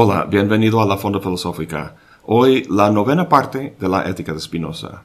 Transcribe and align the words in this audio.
Hola, 0.00 0.26
bienvenido 0.30 0.80
a 0.80 0.86
la 0.86 0.96
Fonda 0.96 1.18
Filosófica. 1.18 1.96
Hoy 2.26 2.64
la 2.70 2.88
novena 2.88 3.28
parte 3.28 3.74
de 3.80 3.88
la 3.88 4.08
Ética 4.08 4.32
de 4.32 4.38
Spinoza. 4.38 5.02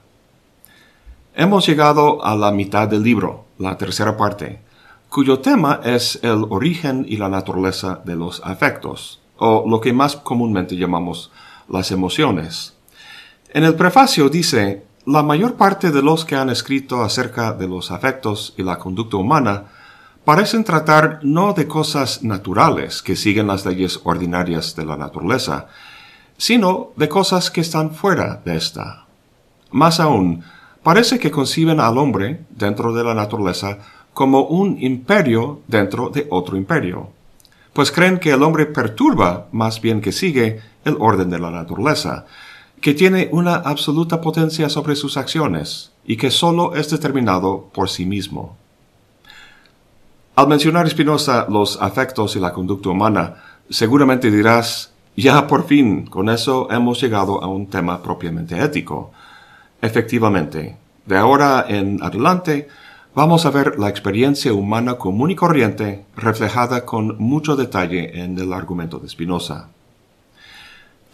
Hemos 1.34 1.66
llegado 1.66 2.23
a 2.23 2.35
la 2.35 2.52
mitad 2.52 2.88
del 2.88 3.02
libro, 3.02 3.45
la 3.57 3.75
tercera 3.75 4.16
parte, 4.16 4.61
cuyo 5.09 5.39
tema 5.39 5.79
es 5.84 6.20
el 6.21 6.45
origen 6.48 7.07
y 7.09 7.17
la 7.17 7.27
naturaleza 7.27 8.02
de 8.05 8.16
los 8.16 8.39
afectos, 8.45 9.20
o 9.38 9.67
lo 9.67 9.81
que 9.81 9.93
más 9.93 10.16
comúnmente 10.16 10.75
llamamos 10.75 11.31
las 11.67 11.89
emociones. 11.89 12.75
En 13.49 13.63
el 13.63 13.73
prefacio 13.73 14.30
dice, 14.30 14.85
la 15.07 15.23
mayor 15.23 15.55
parte 15.55 15.89
de 15.89 16.03
los 16.03 16.23
que 16.23 16.35
han 16.35 16.52
escrito 16.52 17.02
acerca 17.02 17.52
de 17.53 17.67
los 17.67 17.89
afectos 17.89 18.53
y 18.57 18.62
la 18.62 18.77
conducta 18.77 19.17
humana 19.17 19.71
parecen 20.26 20.63
tratar 20.63 21.20
no 21.23 21.54
de 21.54 21.68
cosas 21.68 22.23
naturales 22.23 23.02
que 23.02 23.16
siguen 23.16 23.48
las 23.48 23.66
leyes 23.66 24.00
ordinarias 24.04 24.76
de 24.76 24.86
la 24.86 24.96
naturaleza, 24.96 25.68
sino 26.38 26.91
de 26.96 27.09
cosas 27.09 27.52
que 27.52 27.62
están 27.62 27.91
fuera 27.91 28.41
de 28.46 28.55
esta. 28.55 29.05
Más 29.72 29.99
aún, 29.99 30.44
parece 30.82 31.20
que 31.20 31.32
conciben 31.32 31.80
al 31.80 31.98
hombre, 31.98 32.46
dentro 32.52 32.94
de 32.94 33.04
la 33.04 33.13
naturaleza, 33.13 33.80
como 34.13 34.44
un 34.44 34.77
imperio 34.82 35.62
dentro 35.68 36.09
de 36.09 36.27
otro 36.30 36.55
imperio, 36.55 37.10
pues 37.74 37.91
creen 37.91 38.20
que 38.20 38.32
el 38.32 38.44
hombre 38.44 38.68
perturba 38.68 39.48
más 39.52 39.82
bien 39.82 39.99
que 39.99 40.12
sigue 40.12 40.62
el 40.85 40.96
orden 40.99 41.30
de 41.30 41.40
la 41.40 41.49
naturaleza, 41.49 42.26
que 42.80 42.94
tiene 42.94 43.30
una 43.32 43.55
absoluta 43.55 44.21
potencia 44.21 44.70
sobre 44.70 44.96
sus 44.96 45.18
acciones 45.18 45.91
y 46.05 46.18
que 46.18 46.30
sólo 46.30 46.76
es 46.76 46.90
determinado 46.90 47.70
por 47.74 47.90
sí 47.90 48.05
mismo. 48.05 48.58
Al 50.35 50.48
mencionar 50.48 50.89
Spinoza 50.89 51.45
los 51.48 51.79
afectos 51.79 52.35
y 52.35 52.39
la 52.39 52.53
conducta 52.53 52.89
humana, 52.89 53.35
seguramente 53.70 54.31
dirás, 54.31 54.91
ya 55.15 55.45
por 55.45 55.67
fin, 55.67 56.07
con 56.07 56.27
eso 56.27 56.67
hemos 56.71 56.99
llegado 56.99 57.43
a 57.43 57.48
un 57.48 57.67
tema 57.67 58.01
propiamente 58.01 58.59
ético. 58.59 59.12
Efectivamente, 59.79 60.75
de 61.05 61.17
ahora 61.17 61.65
en 61.70 62.01
adelante, 62.01 62.67
vamos 63.13 63.45
a 63.45 63.51
ver 63.51 63.77
la 63.77 63.90
experiencia 63.90 64.51
humana 64.53 64.95
común 64.95 65.29
y 65.29 65.35
corriente 65.35 66.06
reflejada 66.16 66.84
con 66.84 67.16
mucho 67.19 67.56
detalle 67.56 68.19
en 68.23 68.40
el 68.40 68.53
argumento 68.53 68.97
de 68.97 69.09
Spinoza. 69.09 69.69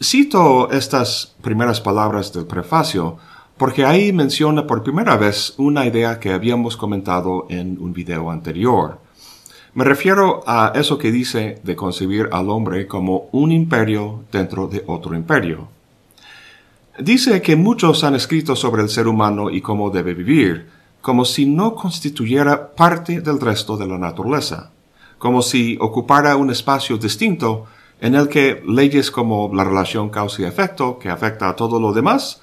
Cito 0.02 0.72
estas 0.72 1.36
primeras 1.42 1.81
palabras 1.81 2.31
del 2.31 2.45
prefacio 2.45 3.17
porque 3.58 3.86
ahí 3.86 4.14
menciona 4.14 4.66
por 4.66 4.81
primera 4.81 5.17
vez 5.17 5.56
una 5.58 5.86
idea 5.86 6.22
que 6.22 6.31
habíamos 6.31 6.78
comentado 6.78 7.48
en 7.50 7.78
un 7.81 7.92
video 7.92 8.31
anterior. 8.31 9.09
Me 9.80 9.86
refiero 9.86 10.44
a 10.46 10.74
eso 10.76 10.98
que 10.98 11.10
dice 11.10 11.62
de 11.64 11.78
concebir 11.78 12.28
al 12.34 12.50
hombre 12.50 12.86
como 12.86 13.30
un 13.32 13.54
imperio 13.54 14.26
dentro 14.30 14.68
de 14.68 14.84
otro 14.88 15.16
imperio. 15.16 15.70
Dice 17.00 17.42
que 17.42 17.56
muchos 17.56 18.04
han 18.04 18.14
escrito 18.14 18.58
sobre 18.58 18.82
el 18.82 18.90
ser 18.90 19.08
humano 19.08 19.50
y 19.50 19.62
cómo 19.62 19.90
debe 19.90 20.14
vivir, 20.14 20.68
como 21.00 21.24
si 21.24 21.46
no 21.46 21.76
constituyera 21.76 22.76
parte 22.76 23.22
del 23.22 23.40
resto 23.40 23.78
de 23.78 23.88
la 23.88 23.98
naturaleza, 23.98 24.72
como 25.18 25.42
si 25.42 25.78
ocupara 25.80 26.36
un 26.36 26.50
espacio 26.50 26.98
distinto 26.98 27.64
en 28.02 28.16
el 28.16 28.28
que 28.28 28.62
leyes 28.68 29.10
como 29.10 29.50
la 29.54 29.64
relación 29.64 30.10
causa 30.10 30.42
y 30.42 30.46
efecto, 30.46 31.00
que 31.00 31.08
afecta 31.08 31.48
a 31.48 31.56
todo 31.56 31.80
lo 31.80 31.94
demás, 31.94 32.42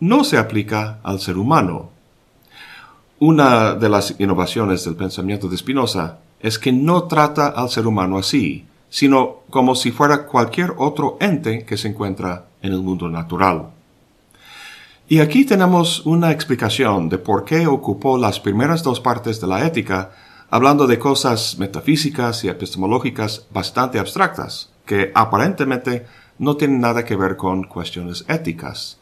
no 0.00 0.24
se 0.24 0.38
aplica 0.38 1.00
al 1.02 1.20
ser 1.20 1.36
humano. 1.36 1.90
Una 3.18 3.74
de 3.74 3.90
las 3.90 4.18
innovaciones 4.18 4.86
del 4.86 4.96
pensamiento 4.96 5.48
de 5.48 5.58
Spinoza 5.58 6.20
es 6.40 6.58
que 6.58 6.72
no 6.72 7.04
trata 7.04 7.48
al 7.48 7.68
ser 7.70 7.86
humano 7.86 8.18
así, 8.18 8.66
sino 8.90 9.40
como 9.50 9.74
si 9.74 9.90
fuera 9.90 10.26
cualquier 10.26 10.74
otro 10.76 11.16
ente 11.20 11.64
que 11.64 11.76
se 11.76 11.88
encuentra 11.88 12.46
en 12.62 12.72
el 12.72 12.80
mundo 12.80 13.08
natural. 13.08 13.70
Y 15.08 15.20
aquí 15.20 15.44
tenemos 15.44 16.04
una 16.04 16.32
explicación 16.32 17.08
de 17.08 17.18
por 17.18 17.44
qué 17.44 17.66
ocupó 17.66 18.18
las 18.18 18.40
primeras 18.40 18.82
dos 18.82 19.00
partes 19.00 19.40
de 19.40 19.46
la 19.46 19.66
ética 19.66 20.10
hablando 20.50 20.86
de 20.86 20.98
cosas 20.98 21.58
metafísicas 21.58 22.44
y 22.44 22.48
epistemológicas 22.48 23.46
bastante 23.50 23.98
abstractas, 23.98 24.70
que 24.86 25.10
aparentemente 25.14 26.06
no 26.38 26.56
tienen 26.56 26.80
nada 26.80 27.04
que 27.04 27.16
ver 27.16 27.36
con 27.36 27.64
cuestiones 27.64 28.24
éticas. 28.28 28.98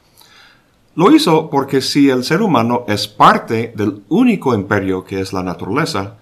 Lo 0.95 1.15
hizo 1.15 1.51
porque 1.51 1.81
si 1.81 2.09
el 2.09 2.25
ser 2.25 2.41
humano 2.41 2.85
es 2.89 3.07
parte 3.07 3.73
del 3.77 4.03
único 4.09 4.55
imperio 4.55 5.05
que 5.05 5.21
es 5.21 5.33
la 5.33 5.43
naturaleza, 5.43 6.17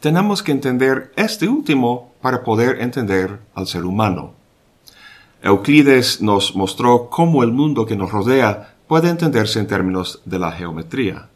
tenemos 0.00 0.42
que 0.42 0.52
entender 0.52 1.12
este 1.16 1.48
último 1.48 2.12
para 2.20 2.44
poder 2.44 2.80
entender 2.80 3.40
al 3.54 3.66
ser 3.66 3.84
humano. 3.84 4.34
Euclides 5.42 6.20
nos 6.20 6.54
mostró 6.54 7.08
cómo 7.10 7.42
el 7.42 7.52
mundo 7.52 7.86
que 7.86 7.96
nos 7.96 8.10
rodea 8.10 8.74
puede 8.86 9.08
entenderse 9.08 9.60
en 9.60 9.66
términos 9.66 10.20
de 10.24 10.38
la 10.38 10.52
geometría. 10.52 11.28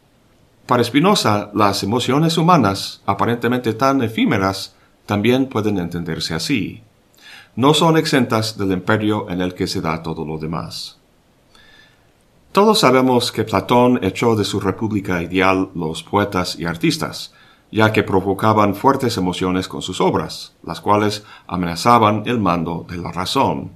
Para 0.66 0.84
Spinoza, 0.84 1.50
las 1.54 1.82
emociones 1.82 2.38
humanas, 2.38 3.02
aparentemente 3.04 3.74
tan 3.74 4.02
efímeras, 4.02 4.74
también 5.06 5.46
pueden 5.46 5.78
entenderse 5.78 6.34
así. 6.34 6.82
No 7.54 7.74
son 7.74 7.96
exentas 7.96 8.56
del 8.56 8.72
imperio 8.72 9.28
en 9.28 9.40
el 9.40 9.54
que 9.54 9.66
se 9.66 9.80
da 9.80 10.02
todo 10.02 10.24
lo 10.24 10.38
demás. 10.38 10.98
Todos 12.52 12.80
sabemos 12.80 13.32
que 13.32 13.44
Platón 13.44 13.98
echó 14.02 14.36
de 14.36 14.44
su 14.44 14.60
república 14.60 15.22
ideal 15.22 15.70
los 15.74 16.02
poetas 16.02 16.58
y 16.58 16.64
artistas, 16.64 17.32
ya 17.72 17.91
que 17.93 18.03
provocaban 18.03 18.75
fuertes 18.75 19.16
emociones 19.16 19.66
con 19.66 19.81
sus 19.81 20.00
obras, 20.00 20.53
las 20.62 20.81
cuales 20.81 21.25
amenazaban 21.47 22.22
el 22.27 22.38
mando 22.38 22.87
de 22.88 22.99
la 22.99 23.10
razón. 23.10 23.72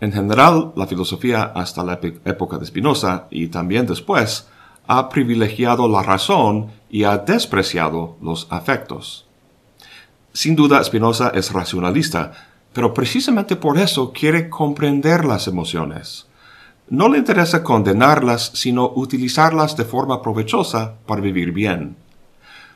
En 0.00 0.12
general, 0.12 0.72
la 0.76 0.86
filosofía 0.86 1.42
hasta 1.42 1.82
la 1.82 1.98
época 2.24 2.58
de 2.58 2.66
Spinoza 2.66 3.26
y 3.30 3.48
también 3.48 3.86
después 3.86 4.46
ha 4.86 5.08
privilegiado 5.08 5.88
la 5.88 6.02
razón 6.02 6.70
y 6.90 7.04
ha 7.04 7.16
despreciado 7.18 8.16
los 8.22 8.46
afectos. 8.50 9.26
Sin 10.32 10.54
duda, 10.54 10.84
Spinoza 10.84 11.32
es 11.34 11.52
racionalista, 11.52 12.32
pero 12.74 12.92
precisamente 12.92 13.56
por 13.56 13.78
eso 13.78 14.12
quiere 14.12 14.50
comprender 14.50 15.24
las 15.24 15.48
emociones. 15.48 16.26
No 16.90 17.08
le 17.08 17.18
interesa 17.18 17.64
condenarlas, 17.64 18.50
sino 18.54 18.92
utilizarlas 18.94 19.76
de 19.76 19.84
forma 19.84 20.22
provechosa 20.22 20.94
para 21.06 21.20
vivir 21.22 21.52
bien. 21.52 21.96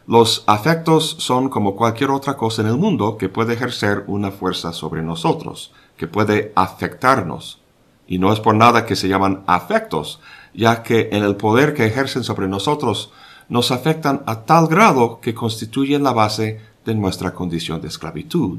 Los 0.06 0.42
afectos 0.46 1.16
son 1.18 1.48
como 1.48 1.76
cualquier 1.76 2.10
otra 2.10 2.36
cosa 2.36 2.62
en 2.62 2.68
el 2.68 2.76
mundo 2.76 3.16
que 3.16 3.28
puede 3.28 3.54
ejercer 3.54 4.04
una 4.08 4.30
fuerza 4.30 4.72
sobre 4.72 5.02
nosotros, 5.02 5.72
que 5.96 6.08
puede 6.08 6.52
afectarnos. 6.56 7.60
Y 8.06 8.18
no 8.18 8.32
es 8.32 8.40
por 8.40 8.54
nada 8.54 8.84
que 8.84 8.96
se 8.96 9.08
llaman 9.08 9.44
afectos, 9.46 10.20
ya 10.54 10.82
que 10.82 11.10
en 11.12 11.22
el 11.22 11.36
poder 11.36 11.72
que 11.72 11.86
ejercen 11.86 12.24
sobre 12.24 12.48
nosotros 12.48 13.12
nos 13.48 13.70
afectan 13.70 14.22
a 14.26 14.40
tal 14.40 14.66
grado 14.66 15.20
que 15.20 15.34
constituyen 15.34 16.02
la 16.02 16.12
base 16.12 16.60
de 16.84 16.94
nuestra 16.94 17.32
condición 17.32 17.80
de 17.80 17.88
esclavitud. 17.88 18.58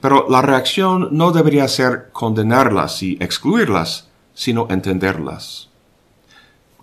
Pero 0.00 0.26
la 0.30 0.40
reacción 0.40 1.08
no 1.12 1.30
debería 1.30 1.68
ser 1.68 2.10
condenarlas 2.12 3.02
y 3.02 3.18
excluirlas, 3.20 4.08
sino 4.34 4.66
entenderlas. 4.70 5.69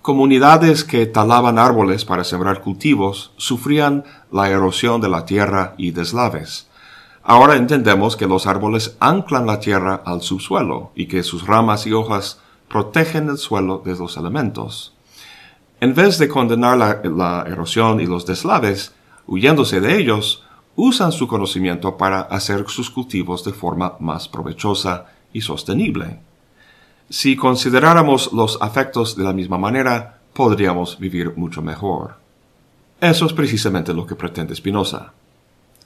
Comunidades 0.07 0.85
que 0.85 1.06
talaban 1.06 1.59
árboles 1.59 2.06
para 2.06 2.23
sembrar 2.23 2.62
cultivos 2.62 3.34
sufrían 3.35 4.06
la 4.31 4.50
erosión 4.50 5.01
de 5.01 5.09
la 5.09 5.25
tierra 5.25 5.73
y 5.78 5.91
deslaves. 5.91 6.69
Ahora 7.23 7.57
entendemos 7.57 8.16
que 8.16 8.25
los 8.25 8.47
árboles 8.47 8.96
anclan 9.01 9.46
la 9.46 9.59
tierra 9.59 10.01
al 10.06 10.22
subsuelo 10.22 10.94
y 10.96 11.07
que 11.07 11.23
sus 11.23 11.46
ramas 11.46 11.85
y 11.88 11.91
hojas 11.91 12.40
protegen 12.69 13.28
el 13.28 13.38
suelo 13.38 13.81
de 13.84 13.97
los 13.97 14.16
elementos. 14.16 14.96
En 15.81 15.93
vez 15.93 16.17
de 16.20 16.29
condenar 16.29 16.78
la, 16.78 17.02
la 17.03 17.43
erosión 17.46 17.99
y 17.99 18.05
los 18.05 18.26
deslaves, 18.26 18.93
huyéndose 19.28 19.81
de 19.81 19.99
ellos, 19.99 20.46
usan 20.78 21.11
su 21.11 21.28
conocimiento 21.28 21.97
para 21.97 22.22
hacer 22.22 22.64
sus 22.70 22.90
cultivos 22.90 23.43
de 23.43 23.52
forma 23.52 23.97
más 23.99 24.29
provechosa 24.29 25.08
y 25.34 25.41
sostenible. 25.41 26.22
Si 27.09 27.37
consideráramos 27.37 28.33
los 28.33 28.57
afectos 28.61 29.15
de 29.15 29.23
la 29.23 29.31
misma 29.31 29.57
manera, 29.57 30.19
podríamos 30.33 30.99
vivir 30.99 31.33
mucho 31.37 31.61
mejor. 31.61 32.15
Eso 32.99 33.25
es 33.25 33.33
precisamente 33.33 33.93
lo 33.93 34.05
que 34.05 34.15
pretende 34.15 34.55
Spinoza. 34.55 35.13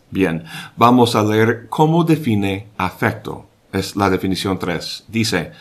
Bien, 0.09 0.45
vamos 0.75 1.15
a 1.15 1.23
leer 1.23 1.67
cómo 1.69 2.03
define 2.03 2.67
afecto. 2.77 3.45
Es 3.71 3.95
la 3.95 4.09
definición 4.09 4.57
3. 4.57 5.05
Dice, 5.07 5.51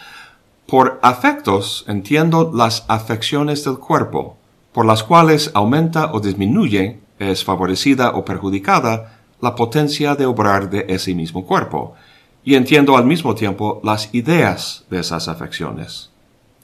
por 0.66 0.98
afectos 1.02 1.84
entiendo 1.88 2.50
las 2.54 2.84
afecciones 2.88 3.62
del 3.64 3.78
cuerpo, 3.78 4.38
por 4.72 4.86
las 4.86 5.02
cuales 5.02 5.50
aumenta 5.54 6.12
o 6.12 6.20
disminuye, 6.20 7.00
es 7.18 7.44
favorecida 7.44 8.10
o 8.10 8.24
perjudicada 8.24 9.20
la 9.40 9.54
potencia 9.54 10.14
de 10.14 10.26
obrar 10.26 10.70
de 10.70 10.86
ese 10.88 11.14
mismo 11.14 11.44
cuerpo, 11.44 11.94
y 12.44 12.54
entiendo 12.54 12.96
al 12.96 13.04
mismo 13.04 13.34
tiempo 13.34 13.80
las 13.84 14.14
ideas 14.14 14.84
de 14.90 15.00
esas 15.00 15.28
afecciones. 15.28 16.10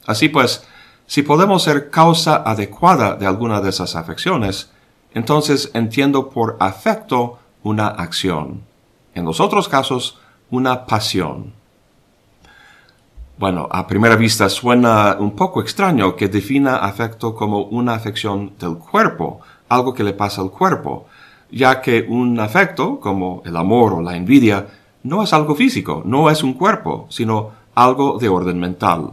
Así 0.05 0.29
pues, 0.29 0.65
si 1.05 1.21
podemos 1.23 1.63
ser 1.63 1.89
causa 1.89 2.37
adecuada 2.37 3.15
de 3.15 3.25
alguna 3.25 3.61
de 3.61 3.69
esas 3.69 3.95
afecciones, 3.95 4.71
entonces 5.13 5.71
entiendo 5.73 6.29
por 6.29 6.57
afecto 6.59 7.39
una 7.63 7.87
acción. 7.87 8.61
En 9.13 9.25
los 9.25 9.39
otros 9.39 9.67
casos, 9.67 10.19
una 10.49 10.85
pasión. 10.85 11.53
Bueno, 13.37 13.67
a 13.71 13.85
primera 13.85 14.15
vista 14.15 14.49
suena 14.49 15.15
un 15.19 15.35
poco 15.35 15.61
extraño 15.61 16.15
que 16.15 16.27
defina 16.27 16.77
afecto 16.77 17.35
como 17.35 17.61
una 17.65 17.93
afección 17.93 18.53
del 18.59 18.77
cuerpo, 18.77 19.41
algo 19.69 19.93
que 19.93 20.03
le 20.03 20.13
pasa 20.13 20.41
al 20.41 20.49
cuerpo, 20.49 21.05
ya 21.51 21.81
que 21.81 22.05
un 22.07 22.39
afecto, 22.39 22.99
como 22.99 23.43
el 23.45 23.55
amor 23.55 23.93
o 23.93 24.01
la 24.01 24.15
envidia, 24.15 24.65
no 25.07 25.23
es 25.23 25.33
algo 25.33 25.55
físico, 25.55 26.03
no 26.05 26.29
es 26.29 26.43
un 26.43 26.53
cuerpo, 26.53 27.07
sino 27.09 27.51
algo 27.75 28.17
de 28.19 28.29
orden 28.29 28.59
mental. 28.59 29.11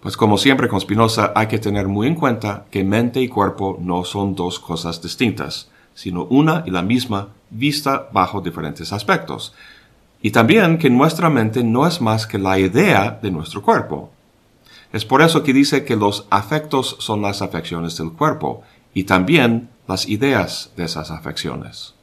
Pues 0.00 0.16
como 0.16 0.38
siempre 0.38 0.68
con 0.68 0.80
Spinoza 0.80 1.32
hay 1.34 1.48
que 1.48 1.58
tener 1.58 1.88
muy 1.88 2.06
en 2.06 2.14
cuenta 2.14 2.64
que 2.70 2.84
mente 2.84 3.20
y 3.20 3.28
cuerpo 3.28 3.76
no 3.80 4.04
son 4.04 4.34
dos 4.34 4.58
cosas 4.58 5.02
distintas, 5.02 5.68
sino 5.94 6.24
una 6.24 6.62
y 6.66 6.70
la 6.70 6.82
misma 6.82 7.28
vista 7.50 8.08
bajo 8.12 8.40
diferentes 8.40 8.92
aspectos, 8.92 9.52
y 10.22 10.30
también 10.30 10.78
que 10.78 10.90
nuestra 10.90 11.28
mente 11.28 11.62
no 11.62 11.86
es 11.86 12.00
más 12.00 12.26
que 12.26 12.38
la 12.38 12.58
idea 12.58 13.18
de 13.22 13.30
nuestro 13.30 13.62
cuerpo. 13.62 14.10
Es 14.92 15.04
por 15.04 15.20
eso 15.20 15.42
que 15.42 15.52
dice 15.52 15.84
que 15.84 15.96
los 15.96 16.26
afectos 16.30 16.96
son 17.00 17.20
las 17.20 17.42
afecciones 17.42 17.98
del 17.98 18.12
cuerpo 18.12 18.62
y 18.94 19.04
también 19.04 19.68
las 19.86 20.08
ideas 20.08 20.70
de 20.76 20.84
esas 20.84 21.10
afecciones. 21.10 21.95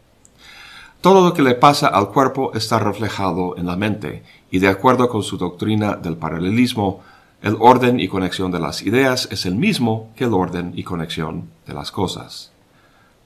Todo 1.03 1.21
lo 1.21 1.33
que 1.33 1.41
le 1.41 1.55
pasa 1.55 1.87
al 1.87 2.11
cuerpo 2.11 2.53
está 2.53 2.79
reflejado 2.79 3.57
en 3.57 3.65
la 3.65 3.75
mente 3.75 4.23
y 4.49 4.59
de 4.59 4.69
acuerdo 4.69 5.09
con 5.09 5.21
su 5.21 5.37
doctrina 5.37 5.97
del 5.97 6.15
paralelismo, 6.15 7.01
el 7.41 7.57
orden 7.59 7.99
y 7.99 8.07
conexión 8.07 8.53
de 8.53 8.61
las 8.61 8.83
ideas 8.83 9.27
es 9.29 9.45
el 9.45 9.55
mismo 9.55 10.11
que 10.15 10.23
el 10.23 10.33
orden 10.33 10.71
y 10.77 10.83
conexión 10.85 11.49
de 11.67 11.73
las 11.73 11.91
cosas. 11.91 12.53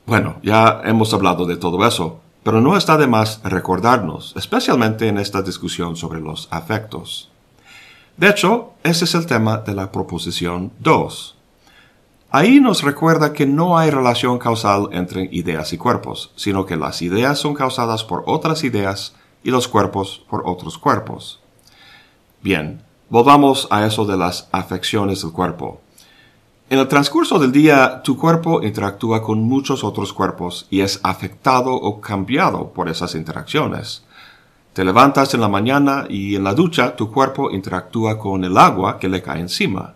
Bueno, 0.08 0.38
ya 0.42 0.82
hemos 0.86 1.14
hablado 1.14 1.46
de 1.46 1.56
todo 1.56 1.86
eso, 1.86 2.20
pero 2.42 2.62
no 2.62 2.76
está 2.76 2.98
de 2.98 3.06
más 3.06 3.42
recordarnos, 3.44 4.34
especialmente 4.36 5.08
en 5.08 5.20
esta 5.20 5.44
discusión 5.44 5.96
sobre 5.96 6.20
los 6.20 6.48
afectos. 6.50 7.30
De 8.18 8.28
hecho, 8.28 8.72
ese 8.82 9.06
es 9.06 9.14
el 9.14 9.28
tema 9.28 9.58
de 9.60 9.76
la 9.76 9.92
proposición 9.92 10.72
2. 10.80 11.37
Ahí 12.30 12.60
nos 12.60 12.84
recuerda 12.84 13.32
que 13.32 13.46
no 13.46 13.78
hay 13.78 13.90
relación 13.90 14.38
causal 14.38 14.90
entre 14.92 15.30
ideas 15.32 15.72
y 15.72 15.78
cuerpos, 15.78 16.32
sino 16.36 16.66
que 16.66 16.76
las 16.76 17.02
ideas 17.02 17.40
son 17.40 17.54
causadas 17.54 18.04
por 18.04 18.24
otras 18.26 18.66
ideas 18.66 19.16
y 19.44 19.52
los 19.52 19.70
cuerpos 19.70 20.26
por 20.30 20.44
otros 20.46 20.78
cuerpos. 20.78 21.40
Bien, 22.42 22.84
volvamos 23.10 23.70
a 23.72 23.86
eso 23.86 24.06
de 24.06 24.18
las 24.18 24.50
afecciones 24.52 25.22
del 25.22 25.32
cuerpo. 25.32 25.80
En 26.70 26.80
el 26.80 26.90
transcurso 26.90 27.40
del 27.40 27.54
día, 27.54 28.02
tu 28.04 28.18
cuerpo 28.18 28.62
interactúa 28.62 29.24
con 29.24 29.40
muchos 29.40 29.86
otros 29.86 30.12
cuerpos 30.12 30.68
y 30.70 30.82
es 30.82 31.00
afectado 31.04 31.74
o 31.74 32.02
cambiado 32.02 32.74
por 32.74 32.90
esas 32.90 33.16
interacciones. 33.16 34.04
Te 34.74 34.84
levantas 34.84 35.34
en 35.34 35.40
la 35.40 35.48
mañana 35.48 36.06
y 36.10 36.36
en 36.36 36.44
la 36.44 36.54
ducha 36.54 36.94
tu 36.94 37.10
cuerpo 37.10 37.52
interactúa 37.52 38.20
con 38.20 38.44
el 38.44 38.58
agua 38.58 39.00
que 39.00 39.08
le 39.08 39.22
cae 39.22 39.40
encima, 39.40 39.96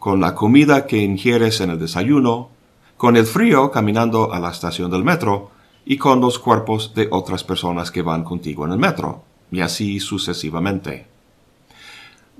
con 0.00 0.18
la 0.18 0.34
comida 0.34 0.86
que 0.86 0.96
ingieres 0.96 1.60
en 1.60 1.68
el 1.68 1.78
desayuno, 1.78 2.48
con 2.96 3.18
el 3.18 3.26
frío 3.26 3.70
caminando 3.70 4.32
a 4.32 4.40
la 4.40 4.50
estación 4.50 4.90
del 4.90 5.04
metro 5.04 5.50
y 5.84 5.98
con 5.98 6.22
los 6.22 6.38
cuerpos 6.38 6.94
de 6.94 7.06
otras 7.10 7.44
personas 7.44 7.90
que 7.90 8.00
van 8.00 8.24
contigo 8.24 8.64
en 8.64 8.72
el 8.72 8.78
metro, 8.78 9.22
y 9.52 9.60
así 9.60 10.00
sucesivamente. 10.00 11.06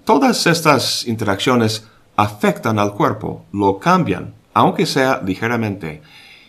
Todas 0.06 0.46
estas 0.46 1.06
interacciones 1.06 1.86
afectan 2.16 2.78
al 2.78 2.94
cuerpo, 2.94 3.44
lo 3.52 3.78
cambian, 3.78 4.32
aunque 4.54 4.86
sea 4.86 5.20
ligeramente, 5.22 6.00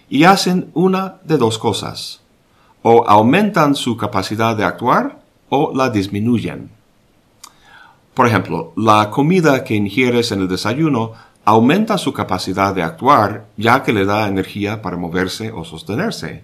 y 0.09 0.23
hacen 0.23 0.71
una 0.73 1.17
de 1.25 1.37
dos 1.37 1.57
cosas. 1.57 2.21
O 2.83 3.05
aumentan 3.05 3.75
su 3.75 3.97
capacidad 3.97 4.55
de 4.55 4.63
actuar 4.63 5.19
o 5.49 5.73
la 5.75 5.89
disminuyen. 5.89 6.69
Por 8.13 8.27
ejemplo, 8.27 8.73
la 8.75 9.09
comida 9.09 9.63
que 9.63 9.75
ingieres 9.75 10.31
en 10.31 10.41
el 10.41 10.47
desayuno 10.47 11.13
aumenta 11.45 11.97
su 11.97 12.13
capacidad 12.13 12.75
de 12.75 12.83
actuar 12.83 13.47
ya 13.57 13.83
que 13.83 13.93
le 13.93 14.05
da 14.05 14.27
energía 14.27 14.81
para 14.81 14.97
moverse 14.97 15.51
o 15.51 15.63
sostenerse. 15.63 16.43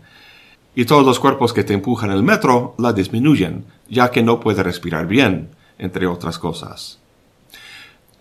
Y 0.75 0.85
todos 0.85 1.05
los 1.05 1.19
cuerpos 1.19 1.53
que 1.53 1.63
te 1.63 1.73
empujan 1.73 2.11
el 2.11 2.23
metro 2.23 2.75
la 2.77 2.93
disminuyen 2.93 3.65
ya 3.89 4.11
que 4.11 4.23
no 4.23 4.39
puede 4.39 4.63
respirar 4.63 5.07
bien, 5.07 5.49
entre 5.77 6.07
otras 6.07 6.39
cosas. 6.39 6.99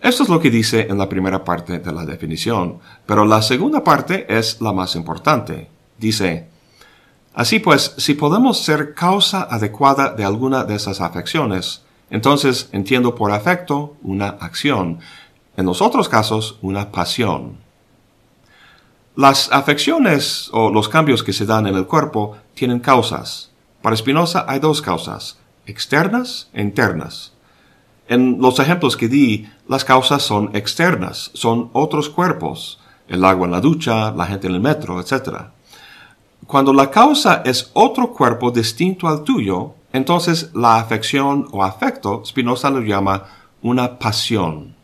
Esto 0.01 0.23
es 0.23 0.29
lo 0.29 0.39
que 0.39 0.51
dice 0.51 0.87
en 0.89 0.97
la 0.97 1.09
primera 1.09 1.43
parte 1.43 1.79
de 1.79 1.91
la 1.91 2.05
definición, 2.05 2.79
pero 3.05 3.25
la 3.25 3.41
segunda 3.41 3.83
parte 3.83 4.25
es 4.29 4.61
la 4.61 4.71
más 4.71 4.95
importante. 4.95 5.69
Dice, 5.97 6.47
Así 7.37 7.59
pues, 7.59 7.93
si 7.97 8.15
podemos 8.15 8.63
ser 8.63 8.95
causa 8.95 9.43
adecuada 9.43 10.11
de 10.11 10.25
alguna 10.25 10.63
de 10.63 10.73
esas 10.73 11.01
afecciones, 11.01 11.83
entonces 12.09 12.69
entiendo 12.71 13.15
por 13.15 13.31
afecto 13.31 13.95
una 14.01 14.29
acción, 14.29 14.99
en 15.55 15.65
los 15.65 15.81
otros 15.81 16.07
casos 16.07 16.57
una 16.61 16.91
pasión. 16.91 17.57
Las 19.15 19.51
afecciones 19.51 20.49
o 20.53 20.69
los 20.69 20.89
cambios 20.89 21.23
que 21.23 21.33
se 21.33 21.45
dan 21.45 21.65
en 21.65 21.75
el 21.75 21.87
cuerpo 21.87 22.37
tienen 22.53 22.79
causas. 22.79 23.51
Para 23.81 23.95
Spinoza 23.95 24.45
hay 24.47 24.59
dos 24.59 24.81
causas, 24.81 25.39
externas 25.65 26.49
e 26.53 26.61
internas. 26.61 27.33
En 28.07 28.39
los 28.39 28.59
ejemplos 28.59 28.95
que 28.95 29.07
di, 29.07 29.49
las 29.67 29.83
causas 29.83 30.21
son 30.21 30.55
externas, 30.55 31.31
son 31.33 31.71
otros 31.73 32.09
cuerpos, 32.09 32.79
el 33.07 33.25
agua 33.25 33.45
en 33.45 33.51
la 33.51 33.61
ducha, 33.61 34.11
la 34.11 34.27
gente 34.27 34.47
en 34.47 34.53
el 34.53 34.61
metro, 34.61 34.99
etc. 34.99 35.47
Cuando 36.45 36.71
la 36.71 36.91
causa 36.91 37.41
es 37.43 37.71
otro 37.73 38.13
cuerpo 38.13 38.51
distinto 38.51 39.07
al 39.07 39.23
tuyo, 39.23 39.73
entonces 39.93 40.51
la 40.53 40.77
afección 40.77 41.47
o 41.51 41.63
afecto, 41.63 42.23
Spinoza 42.25 42.69
lo 42.69 42.81
llama 42.81 43.25
una 43.61 43.99
pasión. 43.99 44.75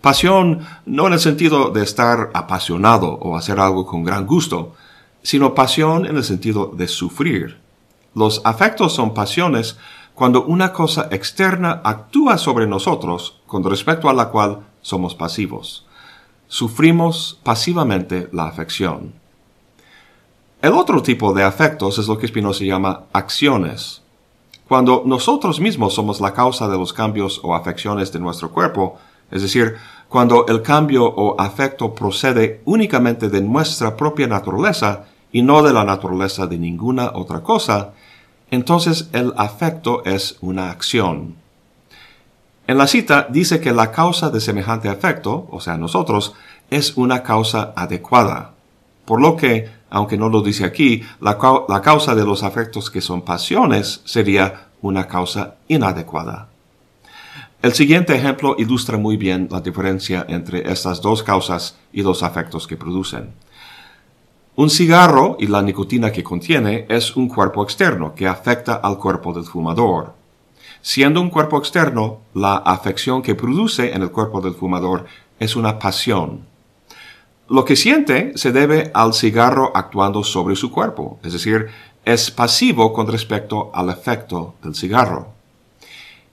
Pasión 0.00 0.66
no 0.84 1.06
en 1.06 1.12
el 1.12 1.20
sentido 1.20 1.70
de 1.70 1.82
estar 1.82 2.30
apasionado 2.34 3.12
o 3.14 3.36
hacer 3.36 3.60
algo 3.60 3.86
con 3.86 4.02
gran 4.02 4.26
gusto, 4.26 4.74
sino 5.22 5.54
pasión 5.54 6.06
en 6.06 6.16
el 6.16 6.24
sentido 6.24 6.72
de 6.74 6.88
sufrir. 6.88 7.60
Los 8.14 8.40
afectos 8.44 8.92
son 8.94 9.14
pasiones 9.14 9.76
cuando 10.14 10.44
una 10.44 10.72
cosa 10.72 11.08
externa 11.10 11.80
actúa 11.84 12.36
sobre 12.36 12.66
nosotros 12.66 13.40
con 13.46 13.64
respecto 13.64 14.08
a 14.08 14.12
la 14.12 14.28
cual 14.28 14.60
somos 14.82 15.14
pasivos. 15.14 15.86
Sufrimos 16.48 17.38
pasivamente 17.42 18.28
la 18.32 18.46
afección. 18.46 19.14
El 20.60 20.72
otro 20.74 21.02
tipo 21.02 21.32
de 21.32 21.42
afectos 21.42 21.98
es 21.98 22.08
lo 22.08 22.18
que 22.18 22.28
Spinoza 22.28 22.64
llama 22.64 23.04
acciones. 23.12 24.01
Cuando 24.68 25.02
nosotros 25.04 25.60
mismos 25.60 25.94
somos 25.94 26.20
la 26.20 26.32
causa 26.32 26.68
de 26.68 26.78
los 26.78 26.92
cambios 26.92 27.40
o 27.42 27.54
afecciones 27.54 28.12
de 28.12 28.20
nuestro 28.20 28.50
cuerpo, 28.50 28.98
es 29.30 29.42
decir, 29.42 29.76
cuando 30.08 30.46
el 30.46 30.62
cambio 30.62 31.04
o 31.04 31.40
afecto 31.40 31.94
procede 31.94 32.60
únicamente 32.64 33.28
de 33.28 33.40
nuestra 33.40 33.96
propia 33.96 34.26
naturaleza 34.26 35.06
y 35.32 35.42
no 35.42 35.62
de 35.62 35.72
la 35.72 35.84
naturaleza 35.84 36.46
de 36.46 36.58
ninguna 36.58 37.12
otra 37.14 37.40
cosa, 37.40 37.92
entonces 38.50 39.08
el 39.12 39.32
afecto 39.38 40.04
es 40.04 40.36
una 40.42 40.70
acción. 40.70 41.36
En 42.66 42.78
la 42.78 42.86
cita 42.86 43.26
dice 43.30 43.60
que 43.60 43.72
la 43.72 43.90
causa 43.90 44.30
de 44.30 44.40
semejante 44.40 44.88
afecto, 44.88 45.48
o 45.50 45.60
sea, 45.60 45.76
nosotros, 45.78 46.34
es 46.70 46.96
una 46.96 47.22
causa 47.22 47.72
adecuada. 47.74 48.51
Por 49.04 49.20
lo 49.20 49.36
que, 49.36 49.68
aunque 49.90 50.16
no 50.16 50.28
lo 50.28 50.42
dice 50.42 50.64
aquí, 50.64 51.02
la, 51.20 51.36
causa 51.36 52.14
de 52.14 52.24
los 52.24 52.42
afectos 52.42 52.90
que 52.90 53.00
son 53.00 53.22
pasiones 53.22 54.00
sería 54.04 54.68
una 54.80 55.06
causa 55.06 55.56
inadecuada. 55.68 56.48
El 57.62 57.72
siguiente 57.74 58.14
ejemplo 58.14 58.56
ilustra 58.58 58.98
muy 58.98 59.16
bien 59.16 59.48
la 59.50 59.60
diferencia 59.60 60.26
entre 60.28 60.70
estas 60.70 61.00
dos 61.00 61.22
causas 61.22 61.76
y 61.92 62.02
los 62.02 62.22
afectos 62.22 62.66
que 62.66 62.76
producen. 62.76 63.32
Un 64.54 64.68
cigarro 64.68 65.36
y 65.38 65.46
la 65.46 65.62
nicotina 65.62 66.10
que 66.12 66.24
contiene 66.24 66.86
es 66.88 67.16
un 67.16 67.28
cuerpo 67.28 67.62
externo 67.62 68.14
que 68.14 68.26
afecta 68.26 68.74
al 68.74 68.98
cuerpo 68.98 69.32
del 69.32 69.44
fumador. 69.44 70.14
Siendo 70.82 71.20
un 71.20 71.30
cuerpo 71.30 71.56
externo, 71.56 72.20
la 72.34 72.56
afección 72.56 73.22
que 73.22 73.36
produce 73.36 73.92
en 73.94 74.02
el 74.02 74.10
cuerpo 74.10 74.40
del 74.40 74.54
fumador 74.54 75.06
es 75.38 75.54
una 75.54 75.78
pasión. 75.78 76.51
Lo 77.48 77.64
que 77.64 77.76
siente 77.76 78.32
se 78.36 78.52
debe 78.52 78.90
al 78.94 79.14
cigarro 79.14 79.72
actuando 79.74 80.24
sobre 80.24 80.56
su 80.56 80.70
cuerpo, 80.70 81.18
es 81.22 81.32
decir, 81.32 81.68
es 82.04 82.30
pasivo 82.30 82.92
con 82.92 83.06
respecto 83.06 83.70
al 83.74 83.90
efecto 83.90 84.54
del 84.62 84.74
cigarro. 84.74 85.32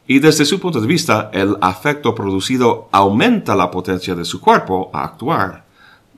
Y 0.07 0.19
desde 0.19 0.45
su 0.45 0.59
punto 0.59 0.81
de 0.81 0.87
vista, 0.87 1.29
el 1.33 1.57
afecto 1.61 2.15
producido 2.15 2.89
aumenta 2.91 3.55
la 3.55 3.69
potencia 3.69 4.15
de 4.15 4.25
su 4.25 4.41
cuerpo 4.41 4.89
a 4.93 5.03
actuar 5.03 5.69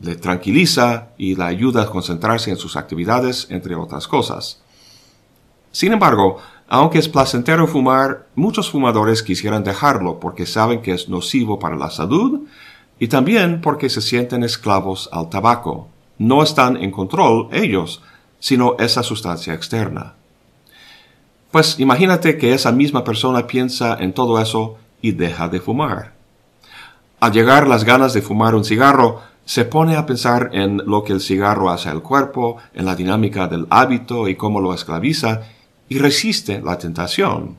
le 0.02 0.16
tranquiliza 0.16 1.10
y 1.18 1.36
le 1.36 1.44
ayuda 1.44 1.84
a 1.84 1.88
concentrarse 1.88 2.50
en 2.50 2.58
sus 2.58 2.76
actividades, 2.76 3.48
entre 3.50 3.76
otras 3.76 4.08
cosas. 4.08 4.62
Sin 5.72 5.94
embargo, 5.94 6.38
aunque 6.68 7.00
es 7.00 7.08
placentero 7.08 7.68
fumar, 7.68 8.28
muchos 8.36 8.72
fumadores 8.72 9.24
quisieran 9.24 9.64
dejarlo 9.64 10.20
porque 10.20 10.46
saben 10.46 10.82
que 10.82 10.94
es 10.94 11.08
nocivo 11.08 11.60
para 11.60 11.76
la 11.76 11.90
salud 11.90 12.42
y 13.02 13.08
también 13.08 13.62
porque 13.62 13.90
se 13.90 14.00
sienten 14.00 14.44
esclavos 14.44 15.10
al 15.12 15.28
tabaco. 15.28 15.90
No 16.20 16.44
están 16.44 16.78
en 16.78 16.92
control 16.92 17.50
ellos, 17.52 18.04
sino 18.40 18.76
esa 18.78 19.02
sustancia 19.02 19.56
externa. 19.56 20.14
Pues 21.50 21.80
imagínate 21.80 22.38
que 22.38 22.54
esa 22.54 22.72
misma 22.72 23.04
persona 23.04 23.48
piensa 23.48 23.98
en 24.00 24.14
todo 24.14 24.40
eso 24.40 24.78
y 25.02 25.14
deja 25.14 25.48
de 25.50 25.60
fumar. 25.60 26.14
Al 27.20 27.32
llegar 27.32 27.68
las 27.68 27.86
ganas 27.86 28.14
de 28.14 28.22
fumar 28.22 28.54
un 28.54 28.64
cigarro, 28.64 29.22
se 29.46 29.66
pone 29.66 29.96
a 29.96 30.06
pensar 30.06 30.52
en 30.54 30.78
lo 30.86 31.04
que 31.04 31.14
el 31.14 31.22
cigarro 31.22 31.72
hace 31.72 31.90
al 31.90 32.04
cuerpo, 32.04 32.58
en 32.76 32.86
la 32.86 32.96
dinámica 32.96 33.48
del 33.48 33.66
hábito 33.72 34.28
y 34.28 34.36
cómo 34.36 34.62
lo 34.62 34.76
esclaviza, 34.76 35.42
y 35.90 35.98
resiste 35.98 36.62
la 36.64 36.78
tentación. 36.78 37.58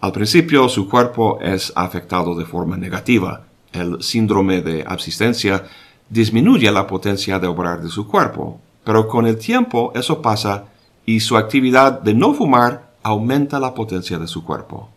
Al 0.00 0.12
principio 0.12 0.70
su 0.70 0.88
cuerpo 0.88 1.38
es 1.42 1.70
afectado 1.76 2.34
de 2.34 2.46
forma 2.46 2.78
negativa. 2.78 3.42
El 3.72 4.02
síndrome 4.02 4.62
de 4.62 4.84
absistencia 4.86 5.64
disminuye 6.08 6.70
la 6.70 6.86
potencia 6.86 7.38
de 7.38 7.46
obrar 7.46 7.82
de 7.82 7.88
su 7.88 8.06
cuerpo, 8.06 8.60
pero 8.84 9.08
con 9.08 9.26
el 9.26 9.38
tiempo 9.38 9.92
eso 9.94 10.22
pasa 10.22 10.66
y 11.04 11.20
su 11.20 11.36
actividad 11.36 12.00
de 12.00 12.14
no 12.14 12.34
fumar 12.34 12.92
aumenta 13.02 13.60
la 13.60 13.74
potencia 13.74 14.18
de 14.18 14.26
su 14.26 14.44
cuerpo. 14.44 14.88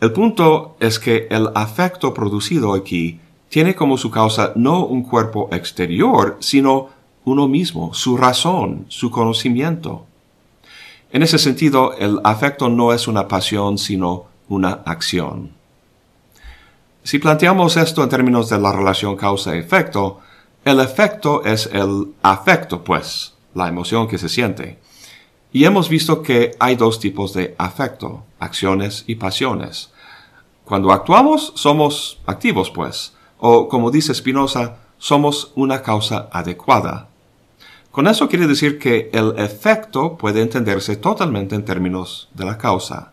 El 0.00 0.12
punto 0.12 0.76
es 0.80 0.98
que 0.98 1.26
el 1.30 1.48
afecto 1.54 2.14
producido 2.14 2.74
aquí 2.74 3.20
tiene 3.48 3.74
como 3.74 3.96
su 3.96 4.10
causa 4.10 4.52
no 4.54 4.84
un 4.84 5.02
cuerpo 5.02 5.48
exterior, 5.52 6.36
sino 6.40 6.90
uno 7.24 7.48
mismo, 7.48 7.94
su 7.94 8.16
razón, 8.16 8.86
su 8.88 9.10
conocimiento. 9.10 10.06
En 11.10 11.22
ese 11.22 11.38
sentido, 11.38 11.94
el 11.96 12.20
afecto 12.22 12.68
no 12.68 12.92
es 12.92 13.08
una 13.08 13.28
pasión, 13.28 13.78
sino 13.78 14.26
una 14.48 14.82
acción. 14.84 15.57
Si 17.08 17.18
planteamos 17.18 17.78
esto 17.78 18.02
en 18.02 18.10
términos 18.10 18.50
de 18.50 18.58
la 18.58 18.70
relación 18.70 19.16
causa-efecto, 19.16 20.20
el 20.62 20.78
efecto 20.78 21.42
es 21.42 21.64
el 21.72 22.08
afecto, 22.20 22.84
pues, 22.84 23.32
la 23.54 23.66
emoción 23.66 24.06
que 24.06 24.18
se 24.18 24.28
siente. 24.28 24.78
Y 25.50 25.64
hemos 25.64 25.88
visto 25.88 26.20
que 26.22 26.50
hay 26.60 26.76
dos 26.76 27.00
tipos 27.00 27.32
de 27.32 27.54
afecto, 27.56 28.24
acciones 28.38 29.04
y 29.06 29.14
pasiones. 29.14 29.90
Cuando 30.66 30.92
actuamos, 30.92 31.54
somos 31.56 32.20
activos, 32.26 32.70
pues, 32.70 33.14
o 33.38 33.68
como 33.68 33.90
dice 33.90 34.14
Spinoza, 34.14 34.76
somos 34.98 35.52
una 35.54 35.80
causa 35.80 36.28
adecuada. 36.30 37.08
Con 37.90 38.06
eso 38.06 38.28
quiere 38.28 38.46
decir 38.46 38.78
que 38.78 39.08
el 39.14 39.32
efecto 39.38 40.18
puede 40.18 40.42
entenderse 40.42 40.96
totalmente 40.96 41.54
en 41.54 41.64
términos 41.64 42.28
de 42.34 42.44
la 42.44 42.58
causa. 42.58 43.12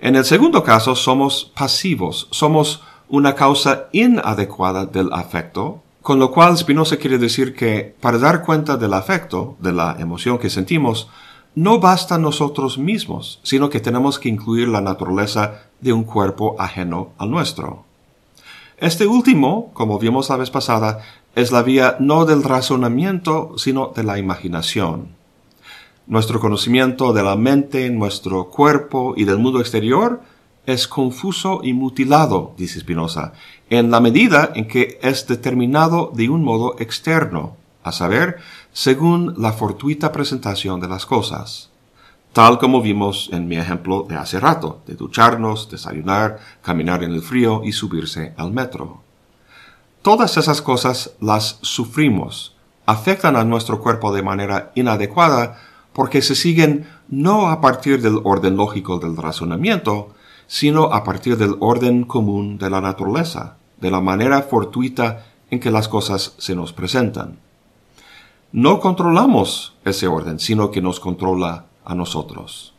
En 0.00 0.14
el 0.14 0.24
segundo 0.24 0.62
caso 0.62 0.94
somos 0.94 1.50
pasivos, 1.56 2.28
somos 2.30 2.82
una 3.08 3.34
causa 3.34 3.88
inadecuada 3.90 4.86
del 4.86 5.12
afecto, 5.12 5.82
con 6.02 6.20
lo 6.20 6.30
cual 6.30 6.56
Spinoza 6.56 6.98
quiere 6.98 7.18
decir 7.18 7.54
que 7.54 7.96
para 8.00 8.18
dar 8.18 8.44
cuenta 8.44 8.76
del 8.76 8.94
afecto, 8.94 9.56
de 9.58 9.72
la 9.72 9.96
emoción 9.98 10.38
que 10.38 10.50
sentimos, 10.50 11.08
no 11.56 11.80
basta 11.80 12.16
nosotros 12.16 12.78
mismos, 12.78 13.40
sino 13.42 13.70
que 13.70 13.80
tenemos 13.80 14.20
que 14.20 14.28
incluir 14.28 14.68
la 14.68 14.80
naturaleza 14.80 15.62
de 15.80 15.92
un 15.92 16.04
cuerpo 16.04 16.54
ajeno 16.60 17.10
al 17.18 17.32
nuestro. 17.32 17.84
Este 18.76 19.04
último, 19.04 19.72
como 19.74 19.98
vimos 19.98 20.30
la 20.30 20.36
vez 20.36 20.50
pasada, 20.50 21.00
es 21.34 21.50
la 21.50 21.62
vía 21.62 21.96
no 21.98 22.24
del 22.24 22.44
razonamiento, 22.44 23.54
sino 23.56 23.88
de 23.88 24.04
la 24.04 24.18
imaginación. 24.18 25.17
Nuestro 26.08 26.40
conocimiento 26.40 27.12
de 27.12 27.22
la 27.22 27.36
mente, 27.36 27.88
nuestro 27.90 28.48
cuerpo 28.48 29.14
y 29.16 29.24
del 29.24 29.38
mundo 29.38 29.60
exterior 29.60 30.20
es 30.66 30.88
confuso 30.88 31.60
y 31.62 31.72
mutilado, 31.72 32.54
dice 32.56 32.80
Spinoza, 32.80 33.34
en 33.70 33.92
la 33.92 34.00
medida 34.00 34.50
en 34.56 34.66
que 34.66 34.98
es 35.02 35.28
determinado 35.28 36.10
de 36.12 36.28
un 36.28 36.42
modo 36.42 36.74
externo, 36.80 37.56
a 37.84 37.92
saber, 37.92 38.38
según 38.72 39.34
la 39.38 39.52
fortuita 39.52 40.10
presentación 40.10 40.80
de 40.80 40.88
las 40.88 41.06
cosas 41.06 41.70
tal 42.38 42.58
como 42.58 42.80
vimos 42.80 43.30
en 43.32 43.48
mi 43.48 43.56
ejemplo 43.56 44.06
de 44.08 44.14
hace 44.14 44.38
rato, 44.38 44.80
de 44.86 44.94
ducharnos, 44.94 45.68
desayunar, 45.70 46.38
caminar 46.62 47.02
en 47.02 47.12
el 47.12 47.20
frío 47.20 47.62
y 47.64 47.72
subirse 47.72 48.32
al 48.36 48.52
metro. 48.52 49.02
Todas 50.02 50.36
esas 50.36 50.62
cosas 50.62 51.12
las 51.20 51.58
sufrimos, 51.62 52.54
afectan 52.86 53.34
a 53.34 53.42
nuestro 53.42 53.80
cuerpo 53.80 54.14
de 54.14 54.22
manera 54.22 54.70
inadecuada 54.76 55.58
porque 55.98 56.22
se 56.22 56.36
siguen 56.36 56.86
no 57.08 57.48
a 57.48 57.60
partir 57.60 58.00
del 58.00 58.20
orden 58.22 58.56
lógico 58.56 59.00
del 59.00 59.16
razonamiento, 59.16 60.14
sino 60.46 60.92
a 60.92 61.02
partir 61.02 61.36
del 61.36 61.56
orden 61.58 62.04
común 62.04 62.56
de 62.56 62.70
la 62.70 62.80
naturaleza, 62.80 63.56
de 63.80 63.90
la 63.90 64.00
manera 64.00 64.42
fortuita 64.42 65.26
en 65.50 65.58
que 65.58 65.72
las 65.72 65.88
cosas 65.88 66.36
se 66.38 66.54
nos 66.54 66.72
presentan. 66.72 67.40
No 68.52 68.78
controlamos 68.78 69.74
ese 69.84 70.06
orden, 70.06 70.38
sino 70.38 70.70
que 70.70 70.80
nos 70.80 71.00
controla 71.00 71.64
a 71.84 71.96
nosotros. 71.96 72.74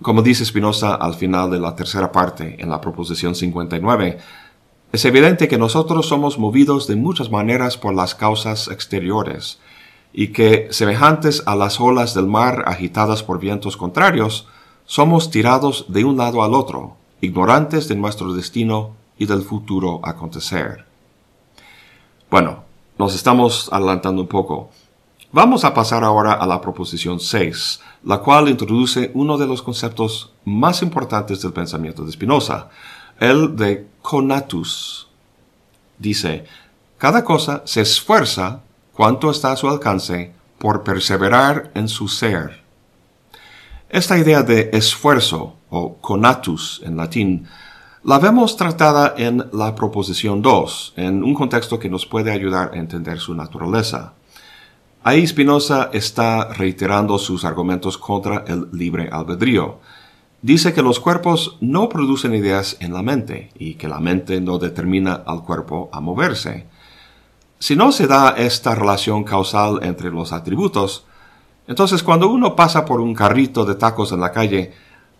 Como 0.00 0.22
dice 0.22 0.44
Spinoza 0.44 0.94
al 0.94 1.14
final 1.14 1.50
de 1.50 1.58
la 1.58 1.74
tercera 1.74 2.12
parte 2.12 2.54
en 2.60 2.70
la 2.70 2.80
proposición 2.80 3.34
59, 3.34 4.16
es 4.92 5.04
evidente 5.04 5.48
que 5.48 5.58
nosotros 5.58 6.06
somos 6.06 6.38
movidos 6.38 6.86
de 6.86 6.94
muchas 6.94 7.32
maneras 7.32 7.76
por 7.76 7.92
las 7.96 8.14
causas 8.14 8.68
exteriores, 8.68 9.58
y 10.12 10.28
que, 10.28 10.68
semejantes 10.70 11.42
a 11.46 11.54
las 11.56 11.80
olas 11.80 12.14
del 12.14 12.26
mar 12.26 12.64
agitadas 12.66 13.22
por 13.22 13.38
vientos 13.38 13.76
contrarios, 13.76 14.46
somos 14.84 15.30
tirados 15.30 15.86
de 15.88 16.04
un 16.04 16.16
lado 16.16 16.42
al 16.42 16.54
otro, 16.54 16.96
ignorantes 17.20 17.88
de 17.88 17.96
nuestro 17.96 18.32
destino 18.32 18.96
y 19.18 19.26
del 19.26 19.42
futuro 19.42 20.00
acontecer. 20.02 20.84
Bueno, 22.30 22.64
nos 22.98 23.14
estamos 23.14 23.68
adelantando 23.72 24.22
un 24.22 24.28
poco. 24.28 24.70
Vamos 25.32 25.64
a 25.64 25.74
pasar 25.74 26.02
ahora 26.02 26.32
a 26.32 26.46
la 26.46 26.60
proposición 26.60 27.20
6, 27.20 27.80
la 28.04 28.18
cual 28.18 28.48
introduce 28.48 29.12
uno 29.14 29.38
de 29.38 29.46
los 29.46 29.62
conceptos 29.62 30.32
más 30.44 30.82
importantes 30.82 31.40
del 31.40 31.52
pensamiento 31.52 32.04
de 32.04 32.12
Spinoza, 32.12 32.68
el 33.20 33.54
de 33.54 33.86
conatus. 34.02 35.08
Dice, 35.98 36.46
cada 36.98 37.22
cosa 37.22 37.62
se 37.64 37.82
esfuerza 37.82 38.62
cuanto 38.92 39.30
está 39.30 39.52
a 39.52 39.56
su 39.56 39.68
alcance 39.68 40.32
por 40.58 40.82
perseverar 40.82 41.70
en 41.74 41.88
su 41.88 42.08
ser. 42.08 42.62
Esta 43.88 44.18
idea 44.18 44.42
de 44.42 44.70
esfuerzo, 44.72 45.56
o 45.68 45.96
conatus 45.96 46.80
en 46.84 46.96
latín, 46.96 47.48
la 48.04 48.18
vemos 48.18 48.56
tratada 48.56 49.14
en 49.18 49.44
la 49.52 49.74
proposición 49.74 50.42
2, 50.42 50.94
en 50.96 51.22
un 51.22 51.34
contexto 51.34 51.78
que 51.78 51.90
nos 51.90 52.06
puede 52.06 52.30
ayudar 52.30 52.70
a 52.72 52.78
entender 52.78 53.18
su 53.18 53.34
naturaleza. 53.34 54.14
Ahí 55.02 55.26
Spinoza 55.26 55.90
está 55.92 56.52
reiterando 56.52 57.18
sus 57.18 57.44
argumentos 57.44 57.98
contra 57.98 58.44
el 58.46 58.68
libre 58.72 59.08
albedrío. 59.10 59.80
Dice 60.42 60.72
que 60.72 60.82
los 60.82 61.00
cuerpos 61.00 61.56
no 61.60 61.88
producen 61.88 62.34
ideas 62.34 62.76
en 62.80 62.92
la 62.92 63.02
mente 63.02 63.50
y 63.58 63.74
que 63.74 63.88
la 63.88 64.00
mente 64.00 64.40
no 64.40 64.58
determina 64.58 65.22
al 65.26 65.42
cuerpo 65.42 65.90
a 65.92 66.00
moverse. 66.00 66.66
Si 67.62 67.76
no 67.76 67.92
se 67.92 68.06
da 68.06 68.30
esta 68.38 68.74
relación 68.74 69.22
causal 69.22 69.80
entre 69.82 70.10
los 70.10 70.32
atributos, 70.32 71.04
entonces 71.68 72.02
cuando 72.02 72.30
uno 72.30 72.56
pasa 72.56 72.86
por 72.86 73.02
un 73.02 73.14
carrito 73.14 73.66
de 73.66 73.74
tacos 73.74 74.12
en 74.12 74.20
la 74.20 74.32
calle, 74.32 74.72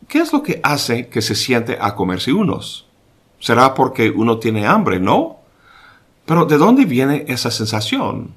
¿qué 0.08 0.20
es 0.20 0.32
lo 0.32 0.42
que 0.42 0.58
hace 0.62 1.08
que 1.08 1.20
se 1.20 1.34
siente 1.34 1.76
a 1.78 1.94
comerse 1.94 2.32
unos? 2.32 2.86
Será 3.40 3.74
porque 3.74 4.08
uno 4.08 4.38
tiene 4.38 4.66
hambre, 4.66 4.98
¿no? 5.00 5.40
Pero 6.24 6.46
¿de 6.46 6.56
dónde 6.56 6.86
viene 6.86 7.26
esa 7.28 7.50
sensación? 7.50 8.32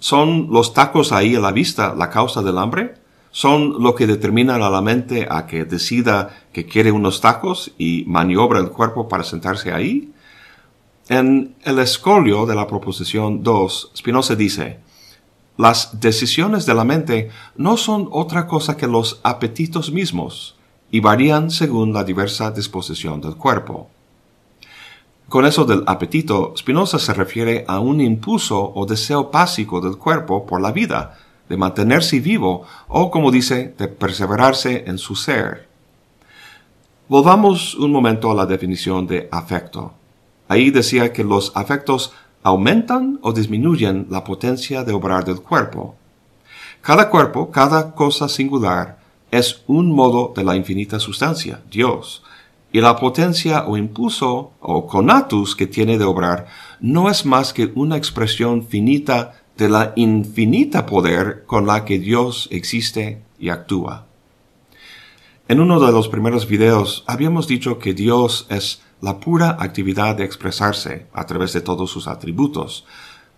¿Son 0.00 0.48
los 0.50 0.74
tacos 0.74 1.12
ahí 1.12 1.36
a 1.36 1.40
la 1.40 1.52
vista 1.52 1.94
la 1.96 2.10
causa 2.10 2.42
del 2.42 2.58
hambre? 2.58 2.96
¿Son 3.30 3.80
lo 3.80 3.94
que 3.94 4.08
determina 4.08 4.56
a 4.56 4.70
la 4.70 4.80
mente 4.80 5.28
a 5.30 5.46
que 5.46 5.64
decida 5.64 6.30
que 6.52 6.66
quiere 6.66 6.90
unos 6.90 7.20
tacos 7.20 7.70
y 7.78 8.02
maniobra 8.08 8.58
el 8.58 8.70
cuerpo 8.70 9.08
para 9.08 9.22
sentarse 9.22 9.72
ahí? 9.72 10.12
En 11.08 11.54
el 11.62 11.78
escolio 11.78 12.46
de 12.46 12.56
la 12.56 12.66
proposición 12.66 13.44
2, 13.44 13.92
Spinoza 13.96 14.34
dice, 14.34 14.80
las 15.56 16.00
decisiones 16.00 16.66
de 16.66 16.74
la 16.74 16.82
mente 16.82 17.30
no 17.54 17.76
son 17.76 18.08
otra 18.10 18.48
cosa 18.48 18.76
que 18.76 18.88
los 18.88 19.20
apetitos 19.22 19.92
mismos 19.92 20.56
y 20.90 20.98
varían 20.98 21.52
según 21.52 21.92
la 21.92 22.02
diversa 22.02 22.50
disposición 22.50 23.20
del 23.20 23.36
cuerpo. 23.36 23.88
Con 25.28 25.46
eso 25.46 25.64
del 25.64 25.84
apetito, 25.86 26.54
Spinoza 26.56 26.98
se 26.98 27.14
refiere 27.14 27.64
a 27.68 27.78
un 27.78 28.00
impulso 28.00 28.72
o 28.74 28.84
deseo 28.84 29.30
básico 29.30 29.80
del 29.80 29.98
cuerpo 29.98 30.44
por 30.44 30.60
la 30.60 30.72
vida, 30.72 31.18
de 31.48 31.56
mantenerse 31.56 32.18
vivo 32.18 32.64
o, 32.88 33.12
como 33.12 33.30
dice, 33.30 33.76
de 33.78 33.86
perseverarse 33.86 34.82
en 34.88 34.98
su 34.98 35.14
ser. 35.14 35.68
Volvamos 37.08 37.76
un 37.76 37.92
momento 37.92 38.32
a 38.32 38.34
la 38.34 38.46
definición 38.46 39.06
de 39.06 39.28
afecto. 39.30 39.94
Ahí 40.48 40.70
decía 40.70 41.12
que 41.12 41.24
los 41.24 41.52
afectos 41.56 42.12
aumentan 42.42 43.18
o 43.22 43.32
disminuyen 43.32 44.06
la 44.10 44.22
potencia 44.22 44.84
de 44.84 44.92
obrar 44.92 45.24
del 45.24 45.40
cuerpo. 45.40 45.96
Cada 46.80 47.10
cuerpo, 47.10 47.50
cada 47.50 47.94
cosa 47.94 48.28
singular, 48.28 48.98
es 49.30 49.64
un 49.66 49.90
modo 49.90 50.32
de 50.36 50.44
la 50.44 50.54
infinita 50.54 51.00
sustancia, 51.00 51.60
Dios, 51.70 52.22
y 52.72 52.80
la 52.80 52.96
potencia 52.96 53.64
o 53.66 53.76
impulso 53.76 54.52
o 54.60 54.86
conatus 54.86 55.56
que 55.56 55.66
tiene 55.66 55.98
de 55.98 56.04
obrar 56.04 56.46
no 56.80 57.10
es 57.10 57.24
más 57.24 57.52
que 57.52 57.72
una 57.74 57.96
expresión 57.96 58.66
finita 58.66 59.42
de 59.56 59.68
la 59.68 59.92
infinita 59.96 60.86
poder 60.86 61.44
con 61.46 61.66
la 61.66 61.84
que 61.84 61.98
Dios 61.98 62.48
existe 62.52 63.22
y 63.38 63.48
actúa. 63.48 64.06
En 65.48 65.60
uno 65.60 65.80
de 65.80 65.92
los 65.92 66.08
primeros 66.08 66.46
videos 66.48 67.04
habíamos 67.06 67.46
dicho 67.46 67.78
que 67.78 67.94
Dios 67.94 68.46
es 68.50 68.82
la 69.06 69.20
pura 69.20 69.56
actividad 69.60 70.16
de 70.16 70.24
expresarse 70.24 71.06
a 71.12 71.24
través 71.26 71.52
de 71.52 71.60
todos 71.60 71.88
sus 71.88 72.08
atributos, 72.08 72.84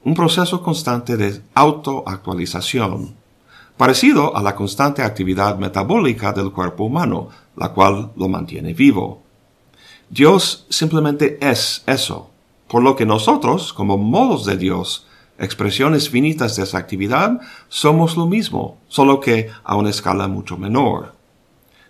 un 0.02 0.14
proceso 0.14 0.62
constante 0.62 1.18
de 1.18 1.42
autoactualización, 1.52 3.14
parecido 3.76 4.34
a 4.34 4.42
la 4.42 4.54
constante 4.54 5.02
actividad 5.02 5.58
metabólica 5.58 6.32
del 6.32 6.52
cuerpo 6.52 6.84
humano, 6.84 7.28
la 7.54 7.75
cual 7.75 8.12
lo 8.16 8.28
mantiene 8.28 8.72
vivo. 8.72 9.20
Dios 10.08 10.64
simplemente 10.70 11.37
es 11.42 11.82
eso, 11.87 12.30
por 12.66 12.82
lo 12.82 12.96
que 12.96 13.04
nosotros, 13.04 13.75
como 13.75 13.98
modos 13.98 14.46
de 14.46 14.56
Dios, 14.56 15.06
expresiones 15.38 16.08
finitas 16.08 16.56
de 16.56 16.62
esa 16.62 16.78
actividad, 16.78 17.42
somos 17.68 18.16
lo 18.16 18.25
mismo, 18.25 18.78
solo 18.88 19.20
que 19.20 19.50
a 19.64 19.76
una 19.76 19.90
escala 19.90 20.28
mucho 20.28 20.56
menor. 20.56 21.12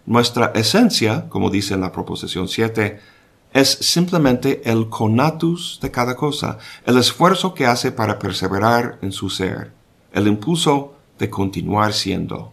Nuestra 0.04 0.47
esencia, 0.56 1.28
como 1.28 1.49
dice 1.49 1.75
en 1.75 1.82
la 1.82 1.92
proposición 1.92 2.49
7, 2.49 3.17
es 3.52 3.71
simplemente 3.71 4.71
el 4.71 4.88
conatus 4.88 5.78
de 5.83 5.90
cada 5.90 6.17
cosa, 6.17 6.59
el 6.85 6.99
esfuerzo 6.99 7.55
que 7.55 7.67
hace 7.67 7.93
para 7.93 8.19
perseverar 8.19 8.99
en 9.02 9.12
su 9.12 9.31
ser, 9.31 9.73
el 10.12 10.26
impulso 10.26 10.95
de 11.19 11.31
continuar 11.31 11.93
siendo. 11.93 12.52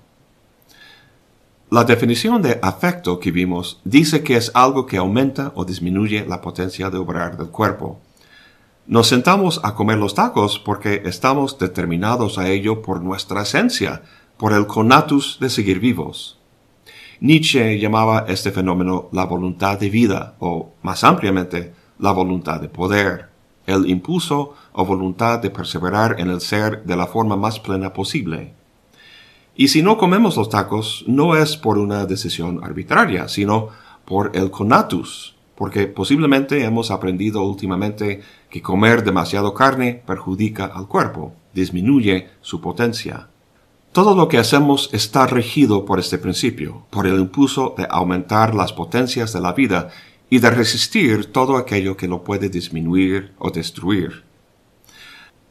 La 1.70 1.84
definición 1.84 2.42
de 2.42 2.60
afecto 2.62 3.20
que 3.20 3.32
vimos 3.32 3.82
dice 3.84 4.24
que 4.24 4.38
es 4.38 4.52
algo 4.54 4.86
que 4.86 4.98
aumenta 4.98 5.52
o 5.56 5.66
disminuye 5.66 6.26
la 6.26 6.40
potencia 6.40 6.90
de 6.90 6.98
obrar 6.98 7.38
del 7.38 7.50
cuerpo. 7.50 8.00
Nos 8.88 9.08
sentamos 9.08 9.60
a 9.64 9.74
comer 9.74 9.98
los 9.98 10.14
tacos 10.14 10.60
porque 10.60 11.02
estamos 11.06 11.58
determinados 11.58 12.38
a 12.38 12.50
ello 12.50 12.84
por 12.84 13.02
nuestra 13.02 13.42
esencia, 13.42 14.04
por 14.38 14.54
el 14.54 14.68
conatus 14.68 15.38
de 15.40 15.50
seguir 15.50 15.80
vivos. 15.80 16.35
Nietzsche 17.26 17.80
llamaba 17.80 18.26
este 18.28 18.52
fenómeno 18.52 19.10
la 19.12 19.26
voluntad 19.26 19.80
de 19.80 19.90
vida, 19.90 20.36
o 20.38 20.74
más 20.84 21.04
ampliamente, 21.04 21.74
la 21.98 22.12
voluntad 22.12 22.62
de 22.62 22.70
poder, 22.70 23.30
el 23.66 23.90
impulso 23.90 24.54
o 24.74 24.86
voluntad 24.86 25.40
de 25.40 25.50
perseverar 25.50 26.20
en 26.20 26.30
el 26.30 26.40
ser 26.40 26.84
de 26.84 26.96
la 26.96 27.08
forma 27.08 27.36
más 27.36 27.60
plena 27.60 27.94
posible. 27.94 28.54
Y 29.56 29.70
si 29.70 29.82
no 29.82 29.98
comemos 29.98 30.38
los 30.38 30.52
tacos, 30.52 31.04
no 31.08 31.36
es 31.36 31.58
por 31.58 31.80
una 31.80 32.06
decisión 32.06 32.64
arbitraria, 32.64 33.28
sino 33.28 33.70
por 34.06 34.30
el 34.36 34.52
conatus, 34.52 35.36
porque 35.56 35.88
posiblemente 35.88 36.64
hemos 36.64 36.92
aprendido 36.92 37.42
últimamente 37.42 38.22
que 38.52 38.62
comer 38.62 39.04
demasiado 39.04 39.56
carne 39.56 40.04
perjudica 40.06 40.66
al 40.66 40.88
cuerpo, 40.88 41.34
disminuye 41.56 42.30
su 42.42 42.62
potencia. 42.62 43.30
Todo 43.96 44.14
lo 44.14 44.28
que 44.28 44.38
hacemos 44.38 44.90
está 44.92 45.26
regido 45.26 45.86
por 45.86 46.00
este 46.00 46.18
principio, 46.18 46.86
por 46.90 47.08
el 47.08 47.18
impulso 47.18 47.76
de 47.78 47.88
aumentar 47.90 48.54
las 48.54 48.74
potencias 48.74 49.32
de 49.32 49.40
la 49.40 49.54
vida 49.54 49.88
y 50.30 50.40
de 50.40 50.50
resistir 50.50 51.32
todo 51.32 51.56
aquello 51.56 51.96
que 51.96 52.10
lo 52.10 52.22
puede 52.22 52.50
disminuir 52.50 53.32
o 53.38 53.52
destruir. 53.52 54.26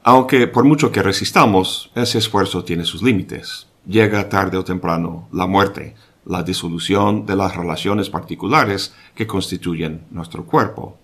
Aunque 0.02 0.46
por 0.46 0.64
mucho 0.64 0.92
que 0.92 1.02
resistamos, 1.02 1.90
ese 1.94 2.18
esfuerzo 2.18 2.64
tiene 2.64 2.84
sus 2.84 3.02
límites. 3.02 3.66
Llega 3.86 4.28
tarde 4.28 4.58
o 4.58 4.62
temprano 4.62 5.26
la 5.32 5.46
muerte, 5.46 5.94
la 6.26 6.42
disolución 6.42 7.24
de 7.24 7.36
las 7.36 7.56
relaciones 7.56 8.10
particulares 8.10 8.94
que 9.14 9.26
constituyen 9.26 10.04
nuestro 10.10 10.44
cuerpo. 10.44 10.98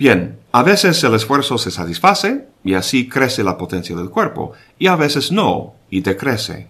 Bien, 0.00 0.38
a 0.50 0.62
veces 0.62 1.04
el 1.04 1.12
esfuerzo 1.12 1.58
se 1.58 1.70
satisface 1.70 2.48
y 2.64 2.72
así 2.72 3.06
crece 3.06 3.44
la 3.44 3.58
potencia 3.58 3.94
del 3.94 4.08
cuerpo, 4.08 4.52
y 4.78 4.86
a 4.86 4.96
veces 4.96 5.30
no, 5.30 5.74
y 5.90 6.00
decrece. 6.00 6.68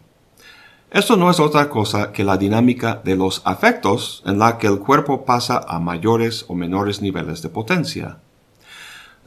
Esto 0.90 1.16
no 1.16 1.30
es 1.30 1.38
otra 1.38 1.68
cosa 1.68 2.10
que 2.10 2.24
la 2.24 2.36
dinámica 2.36 3.00
de 3.04 3.14
los 3.14 3.42
afectos 3.44 4.24
en 4.26 4.40
la 4.40 4.58
que 4.58 4.66
el 4.66 4.80
cuerpo 4.80 5.24
pasa 5.24 5.60
a 5.68 5.78
mayores 5.78 6.44
o 6.48 6.56
menores 6.56 7.02
niveles 7.02 7.40
de 7.40 7.50
potencia. 7.50 8.18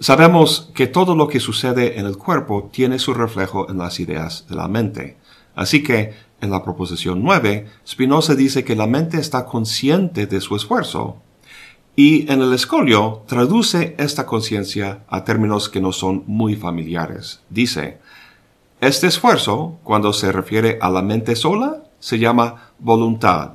Sabemos 0.02 0.70
que 0.76 0.88
todo 0.88 1.16
lo 1.16 1.30
que 1.30 1.40
sucede 1.40 1.98
en 1.98 2.06
el 2.06 2.18
cuerpo 2.18 2.70
tiene 2.74 3.00
su 3.00 3.14
reflejo 3.14 3.70
en 3.70 3.78
las 3.78 4.02
ideas 4.02 4.46
de 4.50 4.56
la 4.58 4.68
mente. 4.68 5.16
Así 5.56 5.82
que, 5.82 6.14
en 6.42 6.52
la 6.52 6.62
proposición 6.62 7.24
9, 7.24 7.68
Spinoza 7.88 8.36
dice 8.36 8.66
que 8.66 8.76
la 8.76 8.86
mente 8.86 9.18
está 9.18 9.46
consciente 9.46 10.28
de 10.28 10.42
su 10.42 10.58
esfuerzo, 10.58 11.22
y 11.96 12.32
en 12.32 12.42
el 12.42 12.54
escolio 12.54 13.24
traduce 13.28 13.96
esta 14.00 14.26
conciencia 14.26 15.04
a 15.08 15.24
términos 15.24 15.70
que 15.70 15.82
no 15.82 15.92
son 15.92 16.24
muy 16.26 16.56
familiares. 16.56 17.42
Dice, 17.50 18.00
este 18.82 19.08
esfuerzo, 19.08 19.80
cuando 19.84 20.12
se 20.12 20.32
refiere 20.32 20.80
a 20.82 20.90
la 20.90 21.02
mente 21.02 21.36
sola, 21.36 21.84
se 22.00 22.20
llama 22.20 22.72
voluntad, 22.80 23.52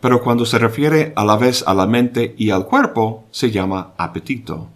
pero 0.00 0.22
cuando 0.22 0.46
se 0.46 0.58
refiere 0.58 1.12
a 1.16 1.24
la 1.24 1.36
vez 1.36 1.64
a 1.66 1.74
la 1.74 1.86
mente 1.86 2.34
y 2.38 2.50
al 2.50 2.66
cuerpo, 2.66 3.24
se 3.30 3.50
llama 3.50 3.92
apetito. 3.96 4.68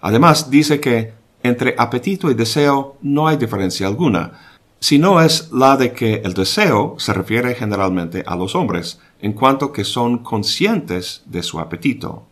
Además, 0.00 0.50
dice 0.50 0.80
que 0.80 1.12
entre 1.42 1.74
apetito 1.76 2.30
y 2.30 2.34
deseo 2.34 2.96
no 3.02 3.28
hay 3.28 3.36
diferencia 3.36 3.86
alguna, 3.86 4.32
sino 4.78 5.20
es 5.20 5.50
la 5.52 5.76
de 5.76 5.92
que 5.92 6.22
el 6.24 6.34
deseo 6.34 6.94
se 6.98 7.12
refiere 7.12 7.54
generalmente 7.54 8.22
a 8.26 8.36
los 8.36 8.54
hombres, 8.54 9.00
en 9.20 9.32
cuanto 9.32 9.72
que 9.72 9.84
son 9.84 10.18
conscientes 10.18 11.22
de 11.26 11.42
su 11.42 11.58
apetito. 11.58 12.24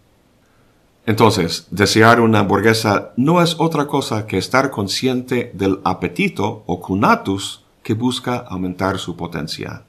Entonces, 1.06 1.66
desear 1.70 2.20
una 2.20 2.40
hamburguesa 2.40 3.12
no 3.16 3.42
es 3.42 3.56
otra 3.58 3.86
cosa 3.86 4.26
que 4.26 4.38
estar 4.38 4.70
consciente 4.70 5.50
del 5.54 5.80
apetito 5.84 6.62
o 6.66 6.80
cunatus 6.80 7.64
que 7.82 7.94
busca 7.94 8.36
aumentar 8.36 8.98
su 8.98 9.14
potencia. 9.14 9.82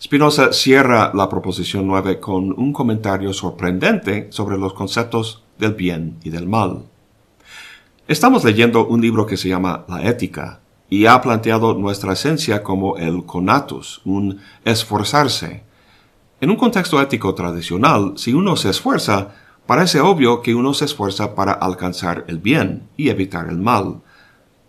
Spinoza 0.00 0.52
cierra 0.52 1.12
la 1.14 1.28
proposición 1.28 1.86
9 1.86 2.20
con 2.20 2.52
un 2.58 2.72
comentario 2.72 3.32
sorprendente 3.32 4.26
sobre 4.30 4.58
los 4.58 4.74
conceptos 4.74 5.44
del 5.58 5.74
bien 5.74 6.18
y 6.24 6.30
del 6.30 6.46
mal. 6.46 6.82
Estamos 8.08 8.44
leyendo 8.44 8.84
un 8.84 9.00
libro 9.00 9.26
que 9.26 9.36
se 9.36 9.48
llama 9.48 9.84
La 9.88 10.02
Ética 10.02 10.60
y 10.90 11.06
ha 11.06 11.22
planteado 11.22 11.72
nuestra 11.74 12.12
esencia 12.12 12.62
como 12.62 12.98
el 12.98 13.24
conatus, 13.24 14.02
un 14.04 14.40
esforzarse, 14.64 15.62
en 16.42 16.50
un 16.50 16.56
contexto 16.56 17.00
ético 17.00 17.36
tradicional, 17.36 18.14
si 18.16 18.34
uno 18.34 18.56
se 18.56 18.68
esfuerza, 18.68 19.28
parece 19.64 20.00
obvio 20.00 20.42
que 20.42 20.56
uno 20.56 20.74
se 20.74 20.86
esfuerza 20.86 21.36
para 21.36 21.52
alcanzar 21.52 22.24
el 22.26 22.40
bien 22.40 22.88
y 22.96 23.10
evitar 23.10 23.48
el 23.48 23.58
mal. 23.58 24.00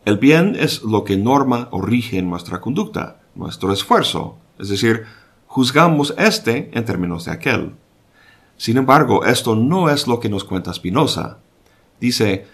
El 0.06 0.20
bien 0.20 0.56
es 0.56 0.84
lo 0.84 1.04
que 1.04 1.18
norma 1.18 1.70
o 1.72 1.82
rige 1.82 2.22
nuestra 2.22 2.62
conducta, 2.62 3.22
nuestro 3.34 3.74
esfuerzo, 3.74 4.38
es 4.60 4.70
decir, 4.70 5.06
juzgamos 5.48 6.14
este 6.20 6.70
en 6.78 6.86
términos 6.86 7.26
de 7.26 7.32
aquel. 7.32 7.74
Sin 8.56 8.78
embargo, 8.78 9.26
esto 9.26 9.56
no 9.56 9.90
es 9.90 10.06
lo 10.06 10.20
que 10.20 10.30
nos 10.30 10.44
cuenta 10.44 10.76
Spinoza. 10.76 11.40
Dice, 12.00 12.46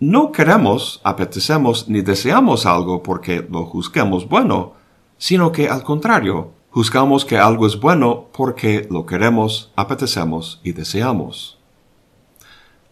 no 0.00 0.32
queremos, 0.32 1.00
apetecemos 1.04 1.88
ni 1.88 2.00
deseamos 2.00 2.66
algo 2.66 3.04
porque 3.04 3.46
lo 3.48 3.66
juzguemos 3.66 4.28
bueno, 4.28 4.72
sino 5.16 5.52
que 5.52 5.68
al 5.68 5.84
contrario, 5.84 6.57
Juzgamos 6.70 7.24
que 7.24 7.38
algo 7.38 7.66
es 7.66 7.80
bueno 7.80 8.28
porque 8.32 8.86
lo 8.90 9.06
queremos, 9.06 9.72
apetecemos 9.74 10.60
y 10.62 10.72
deseamos. 10.72 11.58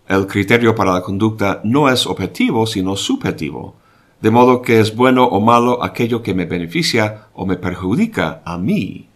El 0.08 0.26
criterio 0.26 0.74
para 0.74 0.92
la 0.92 1.02
conducta 1.02 1.60
no 1.62 1.88
es 1.88 2.06
objetivo, 2.06 2.66
sino 2.66 2.96
subjetivo, 2.96 3.74
de 4.20 4.30
modo 4.30 4.62
que 4.62 4.80
es 4.80 4.96
bueno 4.96 5.24
o 5.24 5.40
malo 5.40 5.84
aquello 5.84 6.22
que 6.22 6.32
me 6.32 6.46
beneficia 6.46 7.26
o 7.34 7.44
me 7.44 7.56
perjudica 7.56 8.40
a 8.44 8.56
mí. 8.56 9.08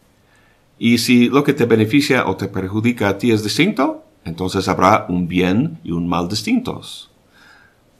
Y 0.78 0.98
si 0.98 1.28
lo 1.28 1.42
que 1.42 1.54
te 1.54 1.64
beneficia 1.64 2.26
o 2.26 2.36
te 2.36 2.48
perjudica 2.48 3.08
a 3.08 3.18
ti 3.18 3.30
es 3.30 3.42
distinto, 3.42 4.04
entonces 4.24 4.68
habrá 4.68 5.06
un 5.08 5.26
bien 5.26 5.78
y 5.84 5.92
un 5.92 6.08
mal 6.08 6.28
distintos. 6.28 7.10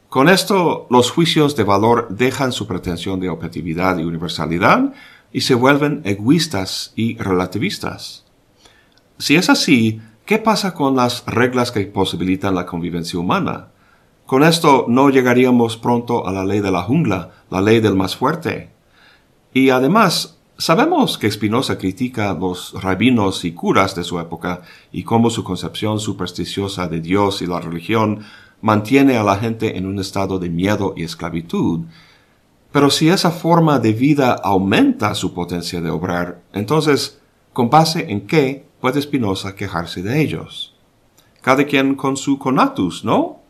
Con 0.08 0.28
esto, 0.28 0.88
los 0.90 1.10
juicios 1.10 1.54
de 1.54 1.62
valor 1.62 2.08
dejan 2.10 2.52
su 2.52 2.66
pretensión 2.66 3.20
de 3.20 3.28
objetividad 3.28 3.98
y 3.98 4.04
universalidad 4.04 4.92
y 5.32 5.42
se 5.42 5.54
vuelven 5.54 6.02
egoístas 6.04 6.92
y 6.96 7.16
relativistas. 7.16 8.24
Si 9.18 9.36
es 9.36 9.50
así, 9.50 10.00
¿qué 10.24 10.38
pasa 10.38 10.74
con 10.74 10.96
las 10.96 11.24
reglas 11.26 11.72
que 11.72 11.82
posibilitan 11.86 12.54
la 12.54 12.66
convivencia 12.66 13.18
humana? 13.18 13.68
Con 14.26 14.44
esto 14.44 14.86
no 14.88 15.10
llegaríamos 15.10 15.76
pronto 15.76 16.26
a 16.26 16.32
la 16.32 16.44
ley 16.44 16.60
de 16.60 16.70
la 16.70 16.82
jungla, 16.82 17.30
la 17.50 17.60
ley 17.60 17.80
del 17.80 17.96
más 17.96 18.16
fuerte. 18.16 18.70
Y 19.52 19.70
además, 19.70 20.38
sabemos 20.56 21.18
que 21.18 21.30
Spinoza 21.30 21.78
critica 21.78 22.30
a 22.30 22.34
los 22.34 22.72
rabinos 22.80 23.44
y 23.44 23.52
curas 23.52 23.94
de 23.94 24.04
su 24.04 24.20
época 24.20 24.62
y 24.92 25.02
cómo 25.02 25.30
su 25.30 25.42
concepción 25.42 25.98
supersticiosa 25.98 26.86
de 26.86 27.00
Dios 27.00 27.42
y 27.42 27.46
la 27.46 27.60
religión 27.60 28.20
mantiene 28.60 29.16
a 29.16 29.24
la 29.24 29.36
gente 29.36 29.76
en 29.76 29.86
un 29.86 29.98
estado 29.98 30.38
de 30.38 30.48
miedo 30.48 30.94
y 30.96 31.02
esclavitud, 31.02 31.80
pero 32.72 32.90
si 32.90 33.08
esa 33.08 33.30
forma 33.30 33.78
de 33.78 33.92
vida 33.92 34.32
aumenta 34.32 35.14
su 35.14 35.34
potencia 35.34 35.80
de 35.80 35.90
obrar, 35.90 36.40
entonces, 36.52 37.20
¿con 37.52 37.68
base 37.70 38.10
en 38.10 38.26
qué 38.26 38.66
puede 38.80 39.02
Spinoza 39.02 39.54
quejarse 39.54 40.02
de 40.02 40.20
ellos? 40.20 40.74
Cada 41.42 41.64
quien 41.64 41.94
con 41.94 42.16
su 42.16 42.38
conatus, 42.38 43.04
¿no? 43.04 43.40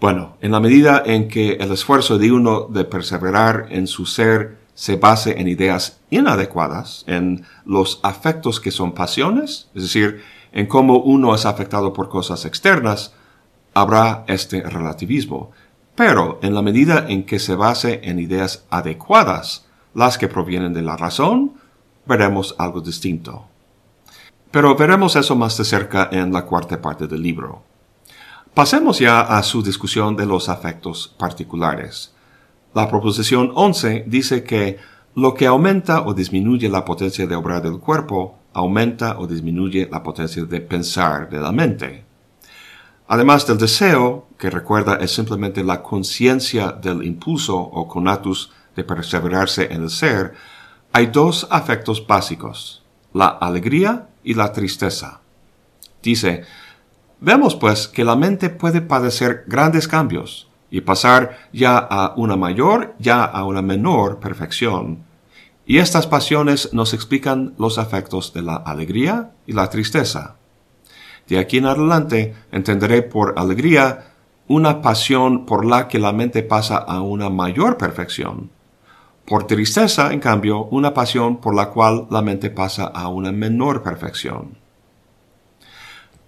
Bueno, 0.00 0.36
en 0.40 0.52
la 0.52 0.60
medida 0.60 1.02
en 1.06 1.28
que 1.28 1.52
el 1.52 1.72
esfuerzo 1.72 2.18
de 2.18 2.32
uno 2.32 2.66
de 2.68 2.84
perseverar 2.84 3.68
en 3.70 3.86
su 3.86 4.04
ser 4.04 4.58
se 4.74 4.96
base 4.96 5.40
en 5.40 5.48
ideas 5.48 6.00
inadecuadas, 6.10 7.04
en 7.06 7.46
los 7.64 8.00
afectos 8.02 8.60
que 8.60 8.70
son 8.70 8.92
pasiones, 8.92 9.70
es 9.74 9.84
decir, 9.84 10.22
en 10.52 10.66
cómo 10.66 10.98
uno 10.98 11.34
es 11.34 11.46
afectado 11.46 11.92
por 11.94 12.10
cosas 12.10 12.44
externas, 12.44 13.14
habrá 13.72 14.24
este 14.26 14.62
relativismo. 14.62 15.52
Pero 15.96 16.38
en 16.42 16.54
la 16.54 16.62
medida 16.62 17.06
en 17.08 17.24
que 17.24 17.38
se 17.38 17.56
base 17.56 18.00
en 18.04 18.20
ideas 18.20 18.64
adecuadas, 18.70 19.66
las 19.94 20.18
que 20.18 20.28
provienen 20.28 20.72
de 20.72 20.82
la 20.82 20.96
razón, 20.96 21.54
veremos 22.04 22.54
algo 22.58 22.80
distinto. 22.80 23.46
Pero 24.50 24.76
veremos 24.76 25.16
eso 25.16 25.34
más 25.34 25.58
de 25.58 25.64
cerca 25.64 26.08
en 26.12 26.32
la 26.32 26.44
cuarta 26.44 26.80
parte 26.80 27.06
del 27.06 27.22
libro. 27.22 27.62
Pasemos 28.54 29.00
ya 29.00 29.20
a 29.20 29.42
su 29.42 29.62
discusión 29.62 30.16
de 30.16 30.24
los 30.24 30.48
afectos 30.48 31.14
particulares. 31.18 32.14
La 32.72 32.88
proposición 32.88 33.52
11 33.54 34.04
dice 34.06 34.44
que 34.44 34.78
lo 35.14 35.34
que 35.34 35.46
aumenta 35.46 36.02
o 36.02 36.14
disminuye 36.14 36.68
la 36.68 36.84
potencia 36.84 37.26
de 37.26 37.34
obrar 37.34 37.62
del 37.62 37.80
cuerpo, 37.80 38.38
aumenta 38.54 39.18
o 39.18 39.26
disminuye 39.26 39.88
la 39.90 40.02
potencia 40.02 40.44
de 40.44 40.60
pensar 40.62 41.28
de 41.28 41.40
la 41.40 41.52
mente. 41.52 42.05
Además 43.08 43.46
del 43.46 43.58
deseo, 43.58 44.26
que 44.38 44.50
recuerda 44.50 44.96
es 44.96 45.14
simplemente 45.14 45.62
la 45.62 45.82
conciencia 45.82 46.72
del 46.72 47.04
impulso 47.04 47.56
o 47.56 47.86
conatus 47.86 48.52
de 48.74 48.84
perseverarse 48.84 49.72
en 49.72 49.84
el 49.84 49.90
ser, 49.90 50.34
hay 50.92 51.06
dos 51.06 51.46
afectos 51.50 52.04
básicos, 52.06 52.82
la 53.12 53.26
alegría 53.28 54.08
y 54.24 54.34
la 54.34 54.52
tristeza. 54.52 55.20
Dice, 56.02 56.44
vemos 57.20 57.54
pues 57.54 57.86
que 57.86 58.04
la 58.04 58.16
mente 58.16 58.50
puede 58.50 58.80
padecer 58.80 59.44
grandes 59.46 59.86
cambios 59.86 60.48
y 60.70 60.80
pasar 60.80 61.38
ya 61.52 61.78
a 61.78 62.12
una 62.16 62.36
mayor, 62.36 62.94
ya 62.98 63.24
a 63.24 63.44
una 63.44 63.62
menor 63.62 64.18
perfección. 64.18 65.04
Y 65.64 65.78
estas 65.78 66.06
pasiones 66.06 66.72
nos 66.72 66.92
explican 66.92 67.54
los 67.58 67.78
afectos 67.78 68.32
de 68.32 68.42
la 68.42 68.56
alegría 68.56 69.32
y 69.46 69.52
la 69.52 69.70
tristeza. 69.70 70.36
De 71.28 71.38
aquí 71.38 71.58
en 71.58 71.66
adelante 71.66 72.34
entenderé 72.52 73.02
por 73.02 73.34
alegría 73.36 74.12
una 74.48 74.80
pasión 74.80 75.44
por 75.44 75.64
la 75.64 75.88
que 75.88 75.98
la 75.98 76.12
mente 76.12 76.42
pasa 76.42 76.76
a 76.76 77.00
una 77.00 77.30
mayor 77.30 77.76
perfección. 77.76 78.50
Por 79.26 79.44
tristeza, 79.48 80.12
en 80.12 80.20
cambio, 80.20 80.66
una 80.66 80.94
pasión 80.94 81.38
por 81.38 81.54
la 81.54 81.70
cual 81.70 82.06
la 82.10 82.22
mente 82.22 82.48
pasa 82.50 82.84
a 82.84 83.08
una 83.08 83.32
menor 83.32 83.82
perfección. 83.82 84.56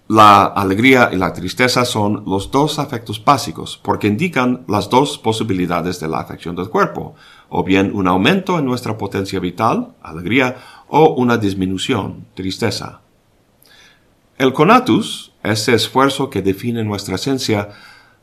La 0.09 0.43
alegría 0.43 1.11
y 1.13 1.17
la 1.17 1.31
tristeza 1.31 1.85
son 1.85 2.23
los 2.25 2.49
dos 2.49 2.79
afectos 2.79 3.23
básicos 3.23 3.79
porque 3.81 4.07
indican 4.07 4.65
las 4.67 4.89
dos 4.89 5.17
posibilidades 5.19 5.99
de 5.99 6.07
la 6.07 6.19
afección 6.19 6.55
del 6.55 6.69
cuerpo, 6.69 7.13
o 7.47 7.63
bien 7.63 7.91
un 7.93 8.07
aumento 8.07 8.57
en 8.57 8.65
nuestra 8.65 8.97
potencia 8.97 9.39
vital, 9.39 9.93
alegría, 10.01 10.57
o 10.87 11.13
una 11.13 11.37
disminución, 11.37 12.25
tristeza. 12.33 13.01
El 14.39 14.53
conatus, 14.53 15.33
ese 15.43 15.75
esfuerzo 15.75 16.29
que 16.29 16.41
define 16.41 16.85
nuestra 16.85 17.15
esencia, 17.15 17.71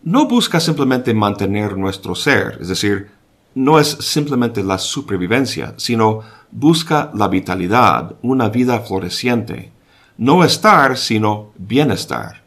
no 0.03 0.27
busca 0.27 0.61
simplemente 0.61 1.13
mantener 1.13 1.77
nuestro 1.77 2.15
ser, 2.15 2.57
es 2.59 2.69
decir, 2.69 3.11
no 3.55 3.79
es 3.79 3.89
simplemente 4.01 4.65
la 4.65 4.79
supervivencia, 4.79 5.75
sino 5.77 6.21
busca 6.51 7.11
la 7.13 7.29
vitalidad, 7.29 8.15
una 8.23 8.49
vida 8.49 8.81
floreciente. 8.81 9.73
No 10.17 10.43
estar, 10.43 10.97
sino 10.97 11.51
bienestar. 11.59 12.45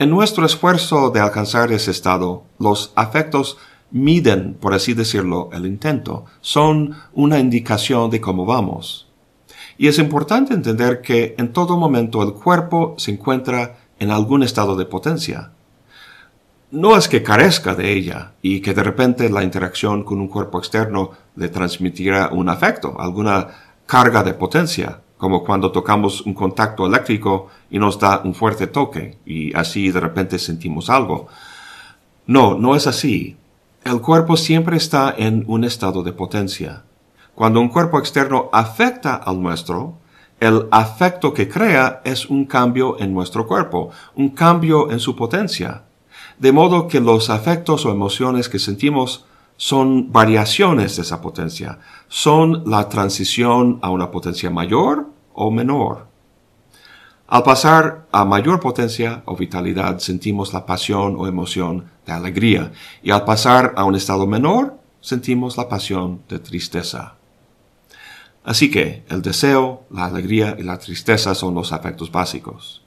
En 0.00 0.10
nuestro 0.10 0.44
esfuerzo 0.44 1.10
de 1.10 1.20
alcanzar 1.20 1.70
ese 1.70 1.92
estado, 1.92 2.42
los 2.58 2.92
afectos 2.96 3.56
miden, 3.92 4.54
por 4.54 4.74
así 4.74 4.94
decirlo, 4.94 5.48
el 5.52 5.64
intento, 5.64 6.24
son 6.40 6.96
una 7.12 7.38
indicación 7.38 8.10
de 8.10 8.20
cómo 8.20 8.44
vamos. 8.46 9.11
Y 9.82 9.88
es 9.88 9.98
importante 9.98 10.54
entender 10.54 11.00
que 11.00 11.34
en 11.38 11.52
todo 11.52 11.76
momento 11.76 12.22
el 12.22 12.34
cuerpo 12.34 12.94
se 12.98 13.10
encuentra 13.10 13.78
en 13.98 14.12
algún 14.12 14.44
estado 14.44 14.76
de 14.76 14.84
potencia. 14.86 15.50
No 16.70 16.96
es 16.96 17.08
que 17.08 17.24
carezca 17.24 17.74
de 17.74 17.92
ella 17.92 18.34
y 18.42 18.60
que 18.60 18.74
de 18.74 18.84
repente 18.84 19.28
la 19.28 19.42
interacción 19.42 20.04
con 20.04 20.20
un 20.20 20.28
cuerpo 20.28 20.58
externo 20.58 21.10
le 21.34 21.48
transmitirá 21.48 22.28
un 22.28 22.48
afecto, 22.48 22.94
alguna 23.00 23.48
carga 23.84 24.22
de 24.22 24.34
potencia, 24.34 25.00
como 25.18 25.42
cuando 25.42 25.72
tocamos 25.72 26.20
un 26.20 26.34
contacto 26.34 26.86
eléctrico 26.86 27.48
y 27.68 27.80
nos 27.80 27.98
da 27.98 28.20
un 28.22 28.36
fuerte 28.36 28.68
toque 28.68 29.18
y 29.26 29.52
así 29.52 29.90
de 29.90 29.98
repente 29.98 30.38
sentimos 30.38 30.90
algo. 30.90 31.26
No, 32.28 32.56
no 32.56 32.76
es 32.76 32.86
así. 32.86 33.36
El 33.82 34.00
cuerpo 34.00 34.36
siempre 34.36 34.76
está 34.76 35.12
en 35.18 35.42
un 35.48 35.64
estado 35.64 36.04
de 36.04 36.12
potencia. 36.12 36.84
Cuando 37.34 37.60
un 37.60 37.68
cuerpo 37.68 37.98
externo 37.98 38.50
afecta 38.52 39.14
al 39.14 39.40
nuestro, 39.42 39.98
el 40.38 40.66
afecto 40.70 41.32
que 41.32 41.48
crea 41.48 42.02
es 42.04 42.26
un 42.26 42.44
cambio 42.44 42.98
en 43.00 43.14
nuestro 43.14 43.46
cuerpo, 43.46 43.90
un 44.16 44.30
cambio 44.30 44.90
en 44.90 45.00
su 45.00 45.14
potencia. 45.16 45.84
De 46.38 46.52
modo 46.52 46.88
que 46.88 47.00
los 47.00 47.30
afectos 47.30 47.86
o 47.86 47.90
emociones 47.90 48.48
que 48.48 48.58
sentimos 48.58 49.24
son 49.56 50.10
variaciones 50.10 50.96
de 50.96 51.02
esa 51.02 51.20
potencia, 51.20 51.78
son 52.08 52.64
la 52.66 52.88
transición 52.88 53.78
a 53.82 53.90
una 53.90 54.10
potencia 54.10 54.50
mayor 54.50 55.06
o 55.32 55.50
menor. 55.50 56.08
Al 57.28 57.44
pasar 57.44 58.08
a 58.12 58.24
mayor 58.24 58.60
potencia 58.60 59.22
o 59.24 59.36
vitalidad 59.36 60.00
sentimos 60.00 60.52
la 60.52 60.66
pasión 60.66 61.14
o 61.16 61.26
emoción 61.26 61.86
de 62.04 62.12
alegría 62.12 62.72
y 63.02 63.10
al 63.10 63.24
pasar 63.24 63.72
a 63.76 63.84
un 63.84 63.94
estado 63.94 64.26
menor 64.26 64.76
sentimos 65.00 65.56
la 65.56 65.68
pasión 65.68 66.22
de 66.28 66.40
tristeza. 66.40 67.14
Así 68.44 68.70
que 68.70 69.04
el 69.08 69.22
deseo, 69.22 69.84
la 69.90 70.06
alegría 70.06 70.56
y 70.58 70.62
la 70.62 70.78
tristeza 70.78 71.34
son 71.34 71.54
los 71.54 71.72
afectos 71.72 72.10
básicos. 72.10 72.82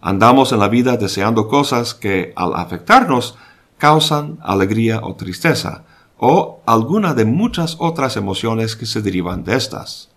Andamos 0.00 0.52
en 0.52 0.60
la 0.60 0.68
vida 0.68 0.96
deseando 0.96 1.48
cosas 1.48 1.94
que 1.94 2.32
al 2.36 2.54
afectarnos 2.54 3.36
causan 3.78 4.38
alegría 4.42 5.00
o 5.02 5.14
tristeza, 5.16 5.84
o 6.18 6.60
alguna 6.66 7.14
de 7.14 7.24
muchas 7.24 7.76
otras 7.78 8.16
emociones 8.16 8.76
que 8.76 8.86
se 8.86 9.02
derivan 9.02 9.44
de 9.44 9.56
estas. 9.56 10.10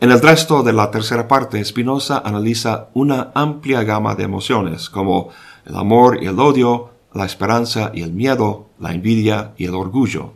En 0.00 0.12
el 0.12 0.20
resto 0.20 0.62
de 0.62 0.72
la 0.72 0.90
tercera 0.90 1.26
parte, 1.26 1.64
Spinoza 1.64 2.22
analiza 2.24 2.88
una 2.94 3.32
amplia 3.34 3.82
gama 3.82 4.14
de 4.14 4.24
emociones, 4.24 4.88
como 4.88 5.30
el 5.64 5.74
amor 5.74 6.22
y 6.22 6.26
el 6.26 6.38
odio, 6.38 6.90
la 7.14 7.24
esperanza 7.24 7.90
y 7.92 8.02
el 8.02 8.12
miedo, 8.12 8.68
la 8.78 8.92
envidia 8.92 9.54
y 9.56 9.64
el 9.64 9.74
orgullo. 9.74 10.34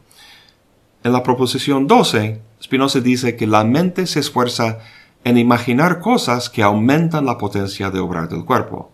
En 1.05 1.13
la 1.13 1.23
proposición 1.23 1.87
12, 1.87 2.41
Spinoza 2.63 3.01
dice 3.01 3.37
que 3.37 3.47
la 3.47 3.65
mente 3.65 4.07
se 4.07 4.21
esfuerza 4.21 4.79
en 5.25 5.37
imaginar 5.37 6.01
cosas 6.01 6.49
que 6.49 6.63
aumentan 6.63 7.27
la 7.27 7.39
potencia 7.39 7.91
de 7.91 7.99
obrar 7.99 8.29
del 8.29 8.45
cuerpo. 8.45 8.93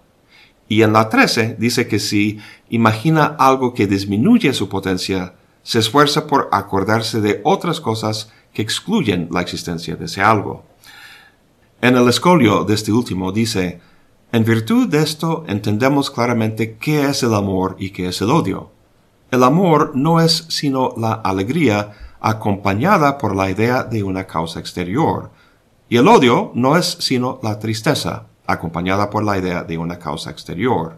Y 0.69 0.83
en 0.83 0.93
la 0.93 1.09
13 1.09 1.57
dice 1.59 1.87
que 1.87 1.99
si 1.99 2.39
imagina 2.71 3.37
algo 3.39 3.75
que 3.75 3.87
disminuye 3.87 4.53
su 4.53 4.69
potencia, 4.69 5.35
se 5.63 5.79
esfuerza 5.79 6.27
por 6.27 6.49
acordarse 6.53 7.21
de 7.21 7.41
otras 7.45 7.81
cosas 7.81 8.33
que 8.53 8.63
excluyen 8.63 9.29
la 9.31 9.41
existencia 9.41 9.97
de 9.97 10.07
ese 10.07 10.23
algo. 10.23 10.65
En 11.81 11.97
el 11.97 12.09
escolio 12.09 12.65
de 12.65 12.75
este 12.75 12.93
último 12.93 13.33
dice, 13.33 13.81
en 14.33 14.45
virtud 14.45 14.89
de 14.89 15.03
esto 15.03 15.45
entendemos 15.47 16.11
claramente 16.11 16.77
qué 16.77 17.05
es 17.05 17.23
el 17.23 17.35
amor 17.35 17.77
y 17.79 17.91
qué 17.91 18.09
es 18.09 18.21
el 18.21 18.31
odio. 18.31 18.71
El 19.31 19.43
amor 19.45 19.93
no 19.95 20.21
es 20.21 20.47
sino 20.49 20.95
la 20.97 21.13
alegría 21.13 21.93
acompañada 22.21 23.19
por 23.19 23.35
la 23.35 23.51
idea 23.51 23.85
de 23.85 24.03
una 24.03 24.27
causa 24.27 24.61
exterior, 24.61 25.31
y 25.89 25.97
el 25.97 26.09
odio 26.09 26.53
no 26.55 26.77
es 26.77 26.87
sino 27.01 27.41
la 27.43 27.59
tristeza, 27.59 28.25
acompañada 28.47 29.11
por 29.11 29.25
la 29.25 29.39
idea 29.39 29.63
de 29.63 29.79
una 29.79 29.99
causa 29.99 30.31
exterior. 30.31 30.97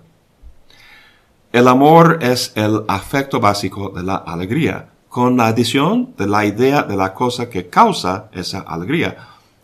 El 1.52 1.66
amor 1.66 2.18
es 2.22 2.52
el 2.54 2.84
afecto 2.86 3.40
básico 3.40 3.90
de 3.90 4.02
la 4.02 4.16
alegría, 4.16 4.90
con 5.08 5.36
la 5.36 5.48
adición 5.48 6.14
de 6.16 6.28
la 6.28 6.44
idea 6.44 6.84
de 6.84 6.96
la 6.96 7.12
cosa 7.12 7.50
que 7.50 7.68
causa 7.68 8.28
esa 8.32 8.60
alegría, 8.60 9.16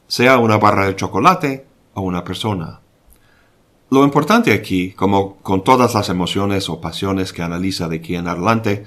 sea 0.08 0.38
una 0.38 0.58
barra 0.58 0.86
de 0.86 0.96
chocolate 0.96 1.66
o 1.94 2.02
una 2.02 2.24
persona. 2.24 2.80
Lo 3.90 4.02
importante 4.02 4.52
aquí, 4.52 4.90
como 4.92 5.36
con 5.36 5.62
todas 5.62 5.94
las 5.94 6.08
emociones 6.08 6.68
o 6.68 6.80
pasiones 6.80 7.32
que 7.32 7.42
analiza 7.42 7.86
de 7.86 7.96
aquí 7.96 8.16
en 8.16 8.26
adelante, 8.26 8.84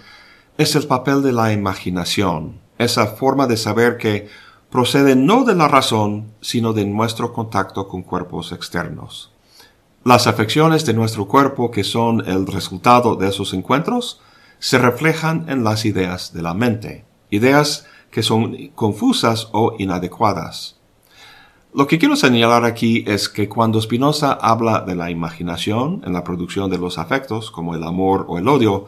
es 0.60 0.76
el 0.76 0.88
papel 0.88 1.24
de 1.24 1.32
la 1.32 1.54
imaginación, 1.54 2.60
esa 2.78 3.08
forma 3.08 3.48
de 3.48 3.56
saber 3.56 3.96
que 3.96 4.28
procede 4.70 5.16
no 5.16 5.46
de 5.46 5.56
la 5.56 5.70
razón, 5.70 6.34
sino 6.42 6.74
de 6.74 6.84
nuestro 6.84 7.32
contacto 7.32 7.88
con 7.88 8.04
cuerpos 8.04 8.52
externos. 8.52 9.32
Las 10.04 10.28
afecciones 10.28 10.86
de 10.86 10.94
nuestro 10.94 11.30
cuerpo 11.30 11.72
que 11.72 11.86
son 11.86 12.28
el 12.28 12.46
resultado 12.46 13.16
de 13.16 13.30
esos 13.30 13.54
encuentros 13.54 14.20
se 14.60 14.78
reflejan 14.78 15.46
en 15.48 15.64
las 15.64 15.86
ideas 15.86 16.34
de 16.34 16.42
la 16.42 16.54
mente, 16.54 17.06
ideas 17.30 17.86
que 18.12 18.22
son 18.22 18.58
confusas 18.76 19.48
o 19.54 19.76
inadecuadas. 19.80 20.76
Lo 21.74 21.88
que 21.88 22.00
quiero 22.00 22.18
señalar 22.18 22.66
aquí 22.66 23.06
es 23.08 23.30
que 23.30 23.48
cuando 23.48 23.80
Spinoza 23.80 24.34
habla 24.34 24.82
de 24.82 24.96
la 24.96 25.10
imaginación 25.10 26.02
en 26.06 26.12
la 26.12 26.26
producción 26.26 26.70
de 26.70 26.80
los 26.80 26.98
afectos, 26.98 27.50
como 27.50 27.76
el 27.76 27.84
amor 27.86 28.26
o 28.28 28.38
el 28.38 28.50
odio, 28.50 28.88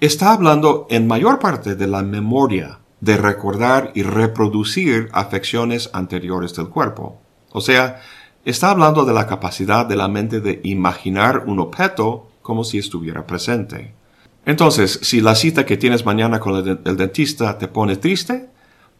está 0.00 0.32
hablando 0.32 0.86
en 0.90 1.06
mayor 1.06 1.38
parte 1.38 1.76
de 1.76 1.86
la 1.86 2.02
memoria, 2.02 2.78
de 3.00 3.16
recordar 3.16 3.92
y 3.94 4.02
reproducir 4.02 5.08
afecciones 5.12 5.90
anteriores 5.92 6.54
del 6.54 6.68
cuerpo. 6.68 7.20
O 7.52 7.60
sea, 7.60 8.00
está 8.44 8.70
hablando 8.70 9.04
de 9.04 9.12
la 9.12 9.26
capacidad 9.26 9.86
de 9.86 9.96
la 9.96 10.08
mente 10.08 10.40
de 10.40 10.60
imaginar 10.64 11.44
un 11.46 11.60
objeto 11.60 12.28
como 12.42 12.64
si 12.64 12.78
estuviera 12.78 13.26
presente. 13.26 13.94
Entonces, 14.46 15.00
si 15.02 15.20
la 15.20 15.34
cita 15.34 15.66
que 15.66 15.76
tienes 15.76 16.06
mañana 16.06 16.40
con 16.40 16.56
el, 16.56 16.96
dentista 16.96 17.58
te 17.58 17.68
pone 17.68 17.96
triste, 17.96 18.48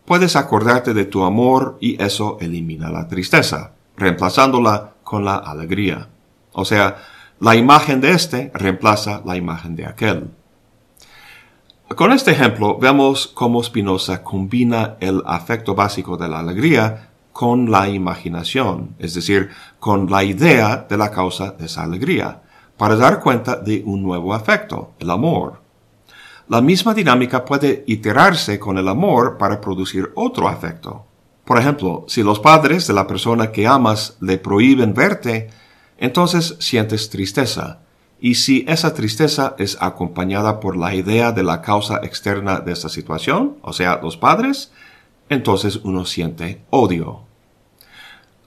puedes 0.04 0.36
acordarte 0.36 0.92
de 0.92 1.06
tu 1.06 1.24
amor 1.24 1.78
y 1.80 2.00
eso 2.02 2.36
elimina 2.40 2.90
la 2.90 3.08
tristeza, 3.08 3.72
reemplazándola 3.96 4.92
con 5.02 5.24
la 5.24 5.36
alegría. 5.36 6.08
O 6.52 6.64
sea, 6.64 6.98
la 7.38 7.56
imagen 7.56 8.02
de 8.02 8.12
este 8.12 8.50
reemplaza 8.54 9.22
la 9.24 9.36
imagen 9.36 9.76
de 9.76 9.86
aquel. 9.86 10.30
Con 11.96 12.12
este 12.12 12.30
ejemplo 12.30 12.78
vemos 12.78 13.26
cómo 13.26 13.60
Spinoza 13.64 14.22
combina 14.22 14.96
el 15.00 15.24
afecto 15.26 15.74
básico 15.74 16.16
de 16.16 16.28
la 16.28 16.38
alegría 16.38 17.10
con 17.32 17.68
la 17.68 17.88
imaginación, 17.88 18.94
es 19.00 19.14
decir, 19.14 19.50
con 19.80 20.08
la 20.08 20.22
idea 20.22 20.86
de 20.88 20.96
la 20.96 21.10
causa 21.10 21.50
de 21.50 21.66
esa 21.66 21.82
alegría, 21.82 22.42
para 22.76 22.94
dar 22.94 23.18
cuenta 23.18 23.56
de 23.56 23.82
un 23.84 24.04
nuevo 24.04 24.32
afecto, 24.32 24.92
el 25.00 25.10
amor. 25.10 25.60
La 26.48 26.60
misma 26.60 26.94
dinámica 26.94 27.44
puede 27.44 27.82
iterarse 27.88 28.60
con 28.60 28.78
el 28.78 28.86
amor 28.86 29.36
para 29.36 29.60
producir 29.60 30.12
otro 30.14 30.48
afecto. 30.48 31.04
Por 31.44 31.58
ejemplo, 31.58 32.04
si 32.06 32.22
los 32.22 32.38
padres 32.38 32.86
de 32.86 32.94
la 32.94 33.08
persona 33.08 33.50
que 33.50 33.66
amas 33.66 34.16
le 34.20 34.38
prohíben 34.38 34.94
verte, 34.94 35.50
entonces 35.98 36.56
sientes 36.60 37.10
tristeza. 37.10 37.79
Y 38.20 38.34
si 38.34 38.64
esa 38.68 38.92
tristeza 38.92 39.54
es 39.58 39.78
acompañada 39.80 40.60
por 40.60 40.76
la 40.76 40.94
idea 40.94 41.32
de 41.32 41.42
la 41.42 41.62
causa 41.62 42.00
externa 42.02 42.60
de 42.60 42.72
esta 42.72 42.90
situación, 42.90 43.56
o 43.62 43.72
sea, 43.72 43.98
los 44.02 44.18
padres, 44.18 44.72
entonces 45.30 45.80
uno 45.84 46.04
siente 46.04 46.60
odio. 46.68 47.22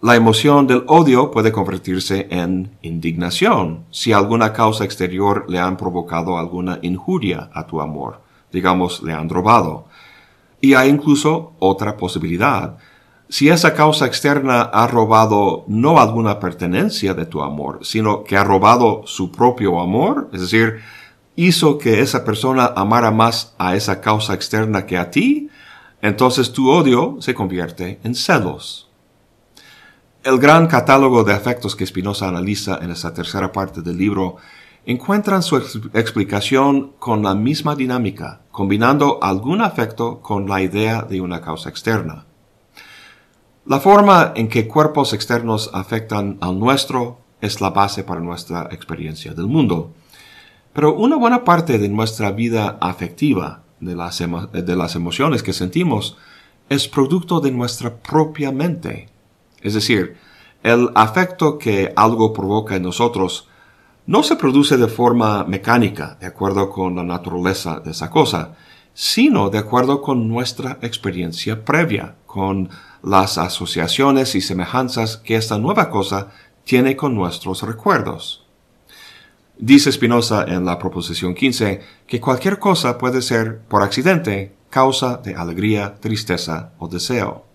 La 0.01 0.15
emoción 0.15 0.67
del 0.67 0.83
odio 0.87 1.31
puede 1.31 1.51
convertirse 1.51 2.27
en 2.29 2.71
indignación 2.81 3.85
si 3.89 4.11
alguna 4.11 4.51
causa 4.51 4.83
exterior 4.83 5.45
le 5.47 5.59
han 5.59 5.77
provocado 5.77 6.37
alguna 6.37 6.77
injuria 6.81 7.49
a 7.53 7.65
tu 7.65 7.79
amor, 7.79 8.19
digamos, 8.51 9.01
le 9.01 9.13
han 9.13 9.29
robado. 9.29 9.85
Y 10.59 10.73
hay 10.75 10.89
incluso 10.89 11.53
otra 11.59 11.97
posibilidad. 11.97 12.77
Si 13.33 13.49
esa 13.49 13.73
causa 13.73 14.05
externa 14.05 14.61
ha 14.61 14.85
robado 14.85 15.65
no 15.67 15.99
alguna 15.99 16.39
pertenencia 16.39 17.15
de 17.15 17.25
tu 17.25 17.41
amor, 17.41 17.79
sino 17.81 18.23
que 18.23 18.37
ha 18.37 18.43
robado 18.43 19.07
su 19.07 19.31
propio 19.31 19.81
amor, 19.81 20.29
es 20.33 20.41
decir, 20.41 20.81
hizo 21.35 21.79
que 21.79 22.01
esa 22.01 22.25
persona 22.25 22.71
amara 22.75 23.09
más 23.09 23.55
a 23.57 23.75
esa 23.75 24.01
causa 24.01 24.35
externa 24.35 24.85
que 24.85 24.99
a 24.99 25.09
ti, 25.09 25.49
entonces 26.03 26.53
tu 26.53 26.69
odio 26.69 27.17
se 27.21 27.33
convierte 27.33 27.99
en 28.03 28.13
celos. 28.13 28.91
El 30.23 30.37
gran 30.37 30.67
catálogo 30.67 31.23
de 31.23 31.33
afectos 31.33 31.75
que 31.75 31.87
Spinoza 31.87 32.27
analiza 32.27 32.77
en 32.83 32.91
esta 32.91 33.15
tercera 33.15 33.51
parte 33.51 33.81
del 33.81 33.97
libro 33.97 34.35
encuentran 34.85 35.41
su 35.41 35.57
explicación 35.57 36.91
con 36.99 37.23
la 37.23 37.33
misma 37.33 37.75
dinámica, 37.75 38.41
combinando 38.51 39.17
algún 39.23 39.63
afecto 39.63 40.21
con 40.21 40.47
la 40.47 40.61
idea 40.61 41.01
de 41.01 41.19
una 41.19 41.41
causa 41.41 41.69
externa. 41.69 42.27
La 43.65 43.79
forma 43.79 44.33
en 44.35 44.49
que 44.49 44.67
cuerpos 44.67 45.13
externos 45.13 45.69
afectan 45.73 46.37
al 46.41 46.59
nuestro 46.59 47.19
es 47.39 47.61
la 47.61 47.69
base 47.69 48.03
para 48.03 48.19
nuestra 48.19 48.67
experiencia 48.71 49.33
del 49.33 49.47
mundo. 49.47 49.93
Pero 50.73 50.93
una 50.95 51.15
buena 51.15 51.45
parte 51.45 51.77
de 51.77 51.87
nuestra 51.87 52.31
vida 52.31 52.77
afectiva, 52.81 53.63
de 53.79 53.95
las, 53.95 54.95
emociones 54.95 55.43
que 55.43 55.53
sentimos, 55.53 56.17
es 56.67 56.89
producto 56.89 57.39
de 57.39 57.51
nuestra 57.51 57.95
propia 57.95 58.51
mente, 58.51 59.07
es 59.61 59.75
decir, 59.75 60.17
el 60.61 60.89
afecto 60.95 61.57
que 61.57 61.93
algo 61.95 62.33
provoca 62.33 62.75
en 62.75 62.83
nosotros 62.83 63.47
no 64.05 64.23
se 64.23 64.35
produce 64.35 64.75
de 64.75 64.87
forma 64.87 65.45
mecánica, 65.45 66.17
de 66.19 66.27
acuerdo 66.27 66.69
con 66.69 66.97
la 66.97 67.03
naturaleza 67.03 67.79
de 67.79 67.91
esa 67.91 68.09
cosa, 68.09 68.55
sino 68.93 69.49
de 69.49 69.59
acuerdo 69.59 70.01
con 70.01 70.27
nuestra 70.27 70.79
experiencia 70.81 71.63
previa, 71.63 72.15
con 72.33 72.67
las 73.03 73.37
asociaciones 73.37 74.33
y 74.33 74.41
semejanzas 74.41 75.17
que 75.17 75.35
esta 75.35 75.59
nueva 75.59 75.91
cosa 75.91 76.29
tiene 76.63 76.95
con 76.95 77.13
nuestros 77.13 77.61
recuerdos. 77.61 78.43
Dice 79.59 79.91
Spinoza 79.91 80.43
en 80.47 80.65
la 80.65 80.79
proposición 80.79 81.35
15 81.35 81.81
que 82.07 82.19
cualquier 82.19 82.57
cosa 82.57 82.97
puede 82.97 83.21
ser, 83.21 83.59
por 83.59 83.83
accidente, 83.83 84.55
causa 84.71 85.17
de 85.17 85.35
alegría, 85.35 85.93
tristeza 85.99 86.71
o 86.79 86.87
deseo. 86.87 87.45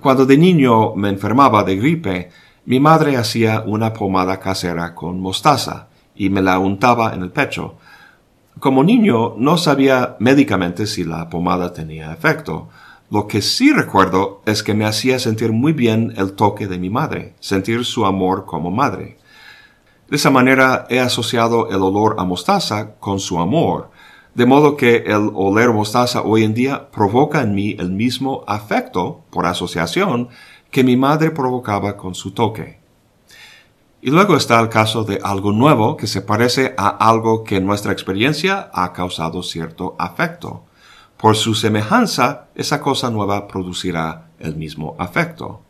Cuando 0.00 0.26
de 0.26 0.36
niño 0.36 0.96
me 0.96 1.08
enfermaba 1.08 1.62
de 1.62 1.76
gripe, 1.76 2.30
mi 2.64 2.80
madre 2.80 3.16
hacía 3.16 3.62
una 3.64 3.92
pomada 3.92 4.40
casera 4.40 4.96
con 4.96 5.20
mostaza 5.20 5.86
y 6.16 6.28
me 6.28 6.42
la 6.42 6.58
untaba 6.58 7.14
en 7.14 7.22
el 7.22 7.30
pecho. 7.30 7.76
Como 8.58 8.82
niño 8.82 9.36
no 9.38 9.56
sabía 9.56 10.16
médicamente 10.18 10.88
si 10.88 11.04
la 11.04 11.30
pomada 11.30 11.72
tenía 11.72 12.12
efecto. 12.12 12.68
Lo 13.10 13.26
que 13.26 13.40
sí 13.40 13.72
recuerdo 13.72 14.42
es 14.44 14.62
que 14.62 14.74
me 14.74 14.84
hacía 14.84 15.18
sentir 15.18 15.52
muy 15.52 15.72
bien 15.72 16.12
el 16.18 16.34
toque 16.34 16.66
de 16.66 16.78
mi 16.78 16.90
madre, 16.90 17.34
sentir 17.40 17.86
su 17.86 18.04
amor 18.04 18.44
como 18.44 18.70
madre. 18.70 19.16
De 20.10 20.16
esa 20.16 20.30
manera 20.30 20.86
he 20.90 21.00
asociado 21.00 21.70
el 21.70 21.82
olor 21.82 22.16
a 22.18 22.24
mostaza 22.24 22.96
con 23.00 23.18
su 23.18 23.38
amor, 23.38 23.90
de 24.34 24.44
modo 24.44 24.76
que 24.76 25.04
el 25.06 25.30
oler 25.34 25.70
mostaza 25.70 26.20
hoy 26.20 26.44
en 26.44 26.52
día 26.52 26.90
provoca 26.90 27.40
en 27.40 27.54
mí 27.54 27.76
el 27.78 27.90
mismo 27.90 28.44
afecto, 28.46 29.22
por 29.30 29.46
asociación, 29.46 30.28
que 30.70 30.84
mi 30.84 30.98
madre 30.98 31.30
provocaba 31.30 31.96
con 31.96 32.14
su 32.14 32.32
toque. 32.32 32.78
Y 34.02 34.10
luego 34.10 34.36
está 34.36 34.60
el 34.60 34.68
caso 34.68 35.04
de 35.04 35.18
algo 35.24 35.52
nuevo 35.52 35.96
que 35.96 36.06
se 36.06 36.20
parece 36.20 36.74
a 36.76 36.88
algo 36.88 37.42
que 37.42 37.56
en 37.56 37.66
nuestra 37.66 37.90
experiencia 37.90 38.70
ha 38.74 38.92
causado 38.92 39.42
cierto 39.42 39.96
afecto. 39.98 40.67
Por 41.20 41.36
su 41.36 41.54
semejanza, 41.54 42.46
esa 42.54 42.80
cosa 42.80 43.10
nueva 43.10 43.48
producirá 43.48 44.30
el 44.38 44.54
mismo 44.54 44.94
afecto. 44.98 45.62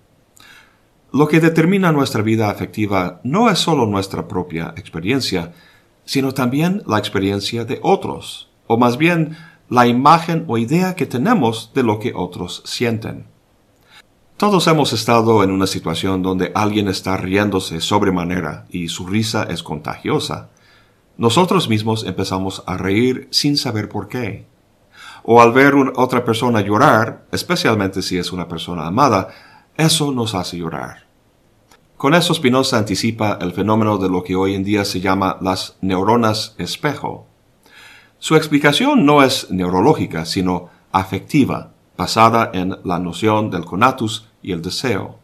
Lo 1.11 1.27
que 1.27 1.41
determina 1.41 1.91
nuestra 1.91 2.21
vida 2.21 2.51
afectiva 2.51 3.21
no 3.25 3.49
es 3.49 3.59
solo 3.59 3.87
nuestra 3.87 4.29
propia 4.29 4.75
experiencia, 4.77 5.55
sino 6.05 6.33
también 6.33 6.83
la 6.87 6.99
experiencia 6.99 7.65
de 7.65 7.81
otros, 7.83 8.51
o 8.67 8.77
más 8.77 8.99
bien 8.99 9.39
la 9.71 9.87
imagen 9.87 10.45
o 10.49 10.59
idea 10.59 10.95
que 10.95 11.07
tenemos 11.07 11.73
de 11.75 11.83
lo 11.83 11.99
que 11.99 12.13
otros 12.15 12.63
sienten. 12.67 13.27
Todos 14.37 14.67
hemos 14.67 14.93
estado 14.93 15.43
en 15.43 15.51
una 15.51 15.67
situación 15.67 16.23
donde 16.23 16.53
alguien 16.55 16.89
está 16.89 17.17
riéndose 17.17 17.81
sobremanera 17.81 18.67
y 18.71 18.89
su 18.89 19.07
risa 19.07 19.45
es 19.45 19.63
contagiosa. 19.63 20.51
Nosotros 21.17 21.71
mismos 21.71 22.05
empezamos 22.05 22.63
a 22.67 22.77
reír 22.77 23.29
sin 23.31 23.57
saber 23.57 23.89
por 23.89 24.09
qué. 24.09 24.47
O 25.31 25.43
al 25.43 25.53
ver 25.53 25.75
otra 25.97 26.25
persona 26.25 26.63
llorar, 26.63 27.27
especialmente 27.33 28.01
si 28.01 28.17
es 28.17 28.33
una 28.33 28.49
persona 28.49 28.87
amada, 28.87 29.29
eso 29.77 30.11
nos 30.11 30.35
hace 30.35 30.57
llorar. 30.57 31.05
Con 31.99 32.15
eso 32.15 32.33
Spinoza 32.33 32.79
anticipa 32.79 33.37
el 33.39 33.53
fenómeno 33.53 33.99
de 33.99 34.09
lo 34.09 34.23
que 34.23 34.35
hoy 34.35 34.55
en 34.55 34.65
día 34.65 34.87
se 34.87 35.01
llama 35.01 35.37
las 35.43 35.77
neuronas 35.83 36.55
espejo, 36.57 37.27
su 38.21 38.37
explicación 38.37 39.05
no 39.05 39.23
es 39.23 39.51
neurológica, 39.51 40.25
sino 40.25 40.71
afectiva, 40.93 41.73
basada 41.97 42.51
en 42.55 42.79
la 42.83 42.99
noción 42.99 43.51
del 43.51 43.67
conatus 43.67 44.31
y 44.43 44.53
el 44.53 44.63
deseo. 44.63 45.19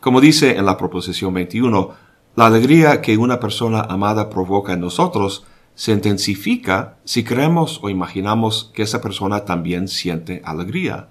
Como 0.00 0.20
dice 0.20 0.56
en 0.56 0.66
la 0.66 0.76
proposición 0.76 1.32
21, 1.32 1.90
la 2.34 2.46
alegría 2.46 3.00
que 3.00 3.16
una 3.16 3.38
persona 3.38 3.82
amada 3.82 4.28
provoca 4.28 4.72
en 4.72 4.80
nosotros 4.80 5.46
se 5.78 5.92
intensifica 5.92 6.96
si 7.04 7.22
creemos 7.22 7.78
o 7.84 7.88
imaginamos 7.88 8.72
que 8.74 8.82
esa 8.82 9.00
persona 9.00 9.44
también 9.44 9.86
siente 9.86 10.42
alegría. 10.44 11.10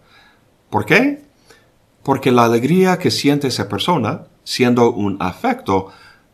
¿Por 0.69 0.85
qué? 0.85 1.23
Porque 2.03 2.33
la 2.33 2.43
alegría 2.43 2.99
que 2.99 3.09
siente 3.09 3.47
esa 3.47 3.69
persona, 3.69 4.23
siendo 4.43 4.91
un 4.91 5.15
afecto, 5.21 5.87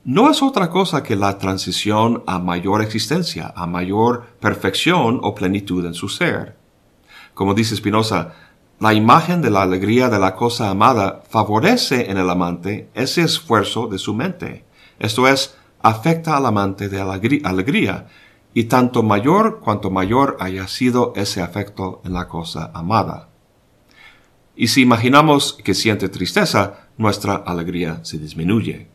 no 0.04 0.32
es 0.32 0.42
otra 0.42 0.72
cosa 0.72 1.04
que 1.04 1.16
la 1.16 1.38
transición 1.38 2.24
a 2.26 2.40
mayor 2.40 2.82
existencia, 2.82 3.54
a 3.56 3.68
mayor 3.68 4.26
perfección 4.40 5.20
o 5.22 5.36
plenitud 5.36 5.86
en 5.86 5.94
su 5.94 6.10
ser. 6.10 6.58
Como 7.36 7.54
dice 7.54 7.76
Spinoza, 7.76 8.34
la 8.80 8.96
imagen 8.96 9.44
de 9.44 9.52
la 9.52 9.62
alegría 9.62 10.10
de 10.10 10.18
la 10.18 10.34
cosa 10.34 10.72
amada 10.72 11.22
favorece 11.30 12.10
en 12.10 12.18
el 12.18 12.28
amante 12.32 12.90
ese 12.96 13.22
esfuerzo 13.22 13.86
de 13.86 14.00
su 14.00 14.16
mente. 14.16 14.66
Esto 14.98 15.28
es, 15.28 15.56
afecta 15.84 16.36
al 16.36 16.48
amante 16.48 16.90
de 16.90 17.00
alegría, 17.00 18.08
y 18.54 18.66
tanto 18.66 19.04
mayor 19.04 19.60
cuanto 19.60 19.90
mayor 19.90 20.38
haya 20.40 20.68
sido 20.68 21.14
ese 21.16 21.42
afecto 21.42 22.02
en 22.06 22.14
la 22.14 22.28
cosa 22.28 22.72
amada. 22.74 23.30
Y 24.56 24.68
si 24.68 24.82
imaginamos 24.82 25.54
que 25.64 25.74
siente 25.74 26.10
tristeza, 26.10 26.90
nuestra 26.98 27.36
alegría 27.36 28.00
se 28.04 28.20
disminuye. 28.20 28.88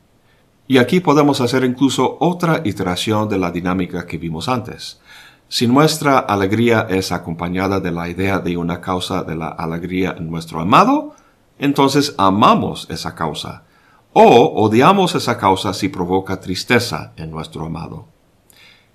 Y 0.68 0.78
aquí 0.78 1.00
podemos 1.00 1.40
hacer 1.40 1.64
incluso 1.64 2.18
otra 2.20 2.62
iteración 2.64 3.28
de 3.28 3.38
la 3.38 3.50
dinámica 3.50 4.06
que 4.06 4.18
vimos 4.18 4.48
antes. 4.48 5.00
Si 5.48 5.66
nuestra 5.66 6.18
alegría 6.18 6.86
es 6.90 7.10
acompañada 7.10 7.80
de 7.80 7.90
la 7.90 8.08
idea 8.08 8.38
de 8.38 8.56
una 8.56 8.80
causa 8.80 9.22
de 9.24 9.34
la 9.34 9.48
alegría 9.48 10.14
en 10.16 10.30
nuestro 10.30 10.60
amado, 10.60 11.14
entonces 11.58 12.14
amamos 12.18 12.86
esa 12.90 13.14
causa. 13.14 13.64
O 14.12 14.62
odiamos 14.62 15.14
esa 15.14 15.38
causa 15.38 15.72
si 15.72 15.88
provoca 15.88 16.38
tristeza 16.38 17.12
en 17.16 17.30
nuestro 17.30 17.64
amado. 17.64 18.17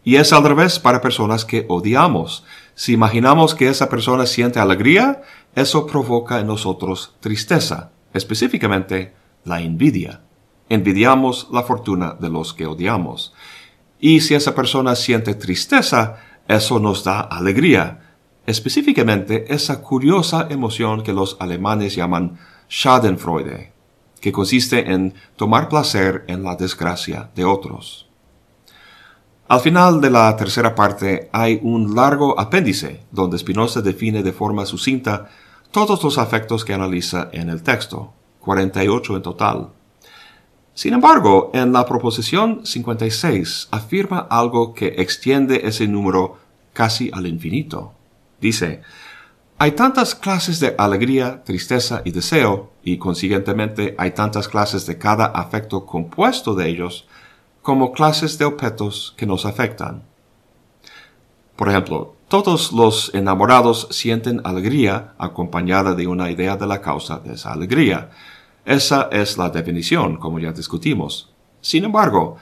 Y 0.04 0.18
es 0.18 0.34
al 0.34 0.44
revés 0.44 0.80
para 0.80 1.02
personas 1.02 1.46
que 1.46 1.66
odiamos. 1.70 2.44
Si 2.76 2.94
imaginamos 2.94 3.56
que 3.56 3.70
esa 3.70 3.90
persona 3.90 4.26
siente 4.26 4.60
alegría, 4.60 5.22
eso 5.56 5.88
provoca 5.88 6.40
en 6.40 6.48
nosotros 6.48 7.16
tristeza, 7.20 7.92
específicamente 8.14 9.14
la 9.46 9.62
envidia. 9.62 10.22
Envidiamos 10.70 11.48
la 11.52 11.64
fortuna 11.64 12.16
de 12.20 12.30
los 12.30 12.54
que 12.54 12.66
odiamos. 12.66 13.34
Y 14.00 14.22
si 14.22 14.36
esa 14.36 14.54
persona 14.54 14.96
siente 14.96 15.36
tristeza, 15.36 16.18
eso 16.48 16.80
nos 16.80 17.04
da 17.04 17.22
alegría, 17.22 18.16
específicamente 18.46 19.54
esa 19.54 19.82
curiosa 19.82 20.48
emoción 20.50 21.04
que 21.04 21.14
los 21.14 21.38
alemanes 21.40 21.96
llaman 21.96 22.38
Schadenfreude, 22.70 23.72
que 24.20 24.32
consiste 24.32 24.92
en 24.92 25.14
tomar 25.38 25.70
placer 25.70 26.26
en 26.28 26.44
la 26.44 26.56
desgracia 26.56 27.30
de 27.36 27.46
otros. 27.46 28.10
Al 29.48 29.60
final 29.60 30.00
de 30.00 30.10
la 30.10 30.36
tercera 30.38 30.74
parte 30.74 31.30
hay 31.34 31.60
un 31.62 31.96
largo 31.96 32.40
apéndice 32.40 33.02
donde 33.12 33.38
Spinoza 33.38 33.82
define 33.82 34.24
de 34.24 34.32
forma 34.32 34.66
sucinta 34.66 35.30
todos 35.72 36.02
los 36.04 36.18
afectos 36.18 36.64
que 36.64 36.74
analiza 36.74 37.30
en 37.34 37.50
el 37.50 37.62
texto, 37.62 38.14
48 38.40 39.18
en 39.18 39.22
total. 39.22 39.70
Sin 40.74 40.94
embargo, 40.94 41.52
en 41.54 41.74
la 41.74 41.86
proposición 41.86 42.66
56 42.66 43.68
afirma 43.70 44.20
algo 44.30 44.74
que 44.74 44.96
extiende 44.98 45.68
ese 45.68 45.88
número 45.88 46.38
casi 46.72 47.12
al 47.14 47.28
infinito. 47.28 47.94
Dice, 48.40 48.82
hay 49.60 49.74
tantas 49.74 50.16
clases 50.16 50.60
de 50.60 50.74
alegría, 50.78 51.44
tristeza 51.44 52.02
y 52.06 52.12
deseo, 52.12 52.72
y 52.84 52.98
consiguientemente 52.98 53.94
hay 53.98 54.12
tantas 54.12 54.48
clases 54.48 54.86
de 54.86 54.98
cada 54.98 55.26
afecto 55.26 55.86
compuesto 55.86 56.56
de 56.56 56.70
ellos, 56.70 57.08
como 57.64 57.94
clases 57.94 58.38
de 58.38 58.46
objetos 58.46 59.16
que 59.18 59.26
nos 59.26 59.46
afectan. 59.48 60.04
Por 61.56 61.70
ejemplo, 61.70 62.16
todos 62.28 62.74
los 62.74 63.14
enamorados 63.16 63.88
sienten 63.90 64.42
alegría 64.44 65.14
acompañada 65.18 65.96
de 65.96 66.06
una 66.06 66.30
idea 66.30 66.58
de 66.58 66.68
la 66.68 66.82
causa 66.82 67.20
de 67.20 67.34
esa 67.34 67.54
alegría, 67.54 68.12
esa 68.66 69.08
es 69.12 69.38
la 69.38 69.50
definición, 69.50 70.18
como 70.18 70.40
ya 70.40 70.52
discutimos. 70.52 71.34
Sin 71.62 71.86
embargo, 71.86 72.38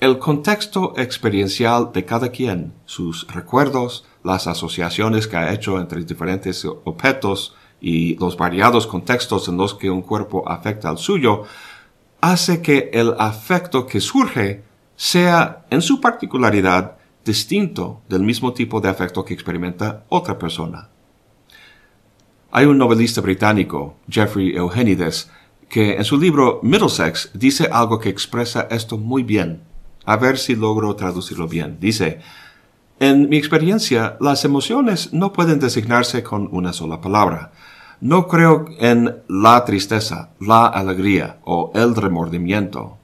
el 0.00 0.18
contexto 0.18 0.92
experiencial 0.96 1.92
de 1.92 2.04
cada 2.04 2.30
quien, 2.30 2.74
sus 2.84 3.28
recuerdos, 3.28 4.04
las 4.24 4.48
asociaciones 4.48 5.28
que 5.28 5.36
ha 5.36 5.52
hecho 5.52 5.78
entre 5.78 6.04
diferentes 6.04 6.64
objetos 6.64 7.54
y 7.80 8.16
los 8.16 8.36
variados 8.36 8.88
contextos 8.88 9.46
en 9.46 9.56
los 9.56 9.74
que 9.74 9.90
un 9.90 10.02
cuerpo 10.02 10.48
afecta 10.48 10.88
al 10.88 10.98
suyo, 10.98 11.44
hace 12.32 12.62
que 12.62 12.88
el 12.94 13.14
afecto 13.18 13.86
que 13.86 14.00
surge 14.00 14.64
sea, 14.96 15.66
en 15.68 15.82
su 15.82 16.00
particularidad, 16.00 16.96
distinto 17.22 18.00
del 18.08 18.22
mismo 18.22 18.54
tipo 18.54 18.80
de 18.80 18.88
afecto 18.88 19.26
que 19.26 19.34
experimenta 19.34 20.04
otra 20.08 20.38
persona. 20.38 20.88
Hay 22.50 22.64
un 22.64 22.78
novelista 22.78 23.20
británico, 23.20 23.96
Jeffrey 24.08 24.56
Eugenides, 24.56 25.30
que 25.68 25.96
en 25.96 26.04
su 26.04 26.18
libro 26.18 26.60
Middlesex 26.62 27.30
dice 27.34 27.68
algo 27.70 27.98
que 27.98 28.08
expresa 28.08 28.68
esto 28.70 28.96
muy 28.96 29.22
bien. 29.22 29.62
A 30.06 30.16
ver 30.16 30.38
si 30.38 30.54
logro 30.54 30.96
traducirlo 30.96 31.46
bien. 31.46 31.78
Dice, 31.78 32.20
en 33.00 33.28
mi 33.28 33.36
experiencia, 33.36 34.16
las 34.20 34.46
emociones 34.46 35.12
no 35.12 35.34
pueden 35.34 35.60
designarse 35.60 36.22
con 36.22 36.48
una 36.52 36.72
sola 36.72 37.02
palabra. 37.02 37.52
No 38.00 38.28
creo 38.28 38.66
en 38.78 39.22
la 39.28 39.64
tristeza, 39.64 40.30
la 40.40 40.66
alegría 40.66 41.38
o 41.44 41.70
el 41.74 41.94
remordimiento. 41.94 42.98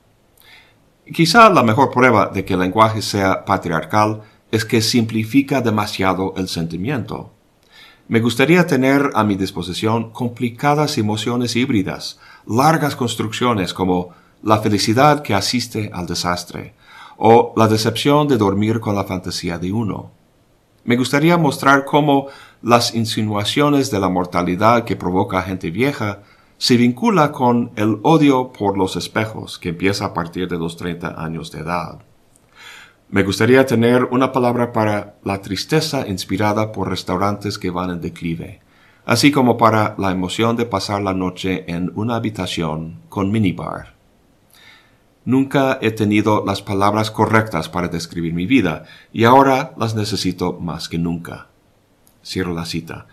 Quizá 1.12 1.50
la 1.50 1.62
mejor 1.62 1.90
prueba 1.90 2.26
de 2.26 2.44
que 2.44 2.54
el 2.54 2.60
lenguaje 2.60 3.02
sea 3.02 3.44
patriarcal 3.44 4.22
es 4.50 4.64
que 4.64 4.80
simplifica 4.80 5.60
demasiado 5.60 6.34
el 6.36 6.48
sentimiento. 6.48 7.32
Me 8.08 8.20
gustaría 8.20 8.66
tener 8.66 9.10
a 9.14 9.22
mi 9.22 9.36
disposición 9.36 10.10
complicadas 10.10 10.98
emociones 10.98 11.54
híbridas, 11.54 12.18
largas 12.46 12.96
construcciones 12.96 13.72
como 13.72 14.10
la 14.42 14.58
felicidad 14.58 15.22
que 15.22 15.34
asiste 15.34 15.90
al 15.92 16.06
desastre, 16.06 16.74
o 17.16 17.52
la 17.56 17.68
decepción 17.68 18.26
de 18.26 18.36
dormir 18.36 18.80
con 18.80 18.96
la 18.96 19.04
fantasía 19.04 19.58
de 19.58 19.72
uno. 19.72 20.10
Me 20.84 20.96
gustaría 20.96 21.36
mostrar 21.36 21.84
cómo 21.84 22.28
las 22.62 22.94
insinuaciones 22.94 23.90
de 23.90 24.00
la 24.00 24.08
mortalidad 24.08 24.84
que 24.84 24.96
provoca 24.96 25.42
gente 25.42 25.70
vieja 25.70 26.20
se 26.58 26.76
vincula 26.76 27.32
con 27.32 27.70
el 27.76 27.98
odio 28.02 28.52
por 28.52 28.76
los 28.76 28.96
espejos 28.96 29.58
que 29.58 29.70
empieza 29.70 30.04
a 30.04 30.12
partir 30.12 30.46
de 30.46 30.58
los 30.58 30.76
30 30.76 31.22
años 31.22 31.50
de 31.50 31.60
edad. 31.60 32.00
Me 33.08 33.22
gustaría 33.22 33.64
tener 33.64 34.04
una 34.04 34.30
palabra 34.30 34.72
para 34.72 35.16
la 35.24 35.40
tristeza 35.40 36.06
inspirada 36.06 36.70
por 36.70 36.90
restaurantes 36.90 37.58
que 37.58 37.70
van 37.70 37.90
en 37.90 38.00
declive, 38.02 38.60
así 39.06 39.32
como 39.32 39.56
para 39.56 39.94
la 39.96 40.10
emoción 40.10 40.54
de 40.56 40.66
pasar 40.66 41.02
la 41.02 41.14
noche 41.14 41.64
en 41.66 41.90
una 41.94 42.16
habitación 42.16 43.00
con 43.08 43.32
minibar. 43.32 43.94
Nunca 45.24 45.78
he 45.80 45.90
tenido 45.92 46.44
las 46.46 46.60
palabras 46.62 47.10
correctas 47.10 47.68
para 47.68 47.88
describir 47.88 48.34
mi 48.34 48.46
vida, 48.46 48.84
y 49.12 49.24
ahora 49.24 49.72
las 49.78 49.94
necesito 49.94 50.58
más 50.60 50.88
que 50.88 50.98
nunca. 50.98 51.49
Cierro 52.30 52.54
la 52.54 52.64
cita. 52.64 53.08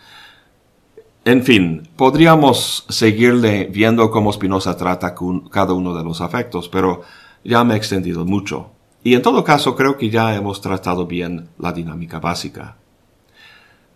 En 1.26 1.44
fin, 1.44 1.90
podríamos 1.96 2.86
seguirle 2.88 3.66
viendo 3.66 4.12
cómo 4.12 4.32
Spinoza 4.32 4.78
trata 4.78 5.16
cada 5.50 5.74
uno 5.74 5.96
de 5.96 6.04
los 6.04 6.22
afectos, 6.22 6.70
pero 6.70 7.02
ya 7.44 7.64
me 7.64 7.74
he 7.74 7.78
extendido 7.78 8.26
mucho. 8.26 8.70
Y 9.04 9.16
en 9.16 9.24
todo 9.24 9.44
caso 9.44 9.76
creo 9.76 9.98
que 9.98 10.12
ya 10.12 10.36
hemos 10.36 10.62
tratado 10.62 11.08
bien 11.08 11.50
la 11.58 11.74
dinámica 11.74 12.20
básica. 12.20 12.78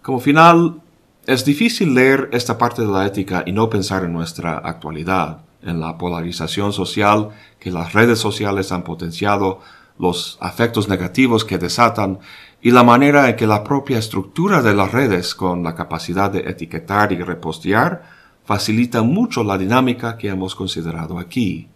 Como 0.02 0.20
final, 0.20 0.82
es 1.28 1.46
difícil 1.46 1.94
leer 1.94 2.30
esta 2.34 2.58
parte 2.58 2.82
de 2.82 2.88
la 2.88 3.06
ética 3.06 3.44
y 3.46 3.52
no 3.52 3.70
pensar 3.70 4.04
en 4.04 4.14
nuestra 4.14 4.58
actualidad, 4.58 5.42
en 5.62 5.80
la 5.80 6.00
polarización 6.00 6.74
social 6.74 7.30
que 7.60 7.70
las 7.70 7.94
redes 7.94 8.18
sociales 8.18 8.72
han 8.72 8.84
potenciado, 8.84 9.60
los 10.02 10.40
afectos 10.42 10.90
negativos 10.90 11.46
que 11.46 11.60
desatan 11.60 12.20
y 12.60 12.72
la 12.72 12.84
manera 12.84 13.30
en 13.30 13.36
que 13.36 13.46
la 13.46 13.64
propia 13.64 14.00
estructura 14.00 14.64
de 14.64 14.74
las 14.74 14.92
redes 14.92 15.36
con 15.36 15.64
la 15.64 15.76
capacidad 15.76 16.32
de 16.32 16.40
etiquetar 16.40 17.12
y 17.12 17.22
repostear 17.22 18.02
facilita 18.44 19.04
mucho 19.04 19.44
la 19.44 19.60
dinámica 19.60 20.18
que 20.18 20.30
hemos 20.30 20.56
considerado 20.56 21.20
aquí. 21.20 21.70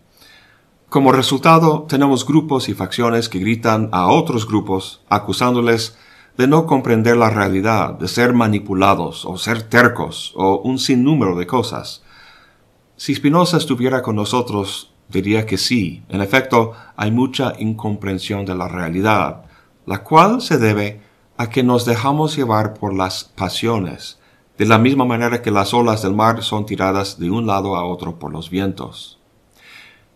Como 0.89 1.11
resultado, 1.11 1.85
tenemos 1.87 2.25
grupos 2.25 2.67
y 2.67 2.73
facciones 2.73 3.29
que 3.29 3.39
gritan 3.39 3.89
a 3.91 4.07
otros 4.07 4.47
grupos 4.47 5.01
acusándoles 5.07 5.95
de 6.35 6.47
no 6.47 6.65
comprender 6.65 7.17
la 7.17 7.29
realidad, 7.29 7.91
de 7.93 8.07
ser 8.07 8.33
manipulados 8.33 9.23
o 9.25 9.37
ser 9.37 9.61
tercos 9.61 10.33
o 10.35 10.61
un 10.61 10.79
sinnúmero 10.79 11.35
de 11.35 11.45
cosas. 11.45 12.01
Si 12.97 13.13
Spinoza 13.13 13.57
estuviera 13.57 14.01
con 14.01 14.15
nosotros, 14.15 14.94
diría 15.09 15.45
que 15.45 15.57
sí, 15.57 16.03
en 16.09 16.21
efecto, 16.21 16.73
hay 16.95 17.11
mucha 17.11 17.53
incomprensión 17.59 18.45
de 18.45 18.55
la 18.55 18.67
realidad, 18.67 19.45
la 19.85 20.03
cual 20.03 20.41
se 20.41 20.57
debe 20.57 21.01
a 21.37 21.49
que 21.49 21.63
nos 21.63 21.85
dejamos 21.85 22.35
llevar 22.35 22.73
por 22.73 22.93
las 22.93 23.23
pasiones, 23.23 24.19
de 24.57 24.65
la 24.65 24.77
misma 24.77 25.05
manera 25.05 25.41
que 25.41 25.51
las 25.51 25.73
olas 25.73 26.01
del 26.01 26.13
mar 26.13 26.41
son 26.43 26.65
tiradas 26.65 27.19
de 27.19 27.29
un 27.29 27.45
lado 27.45 27.75
a 27.75 27.85
otro 27.85 28.17
por 28.17 28.31
los 28.31 28.49
vientos. 28.49 29.19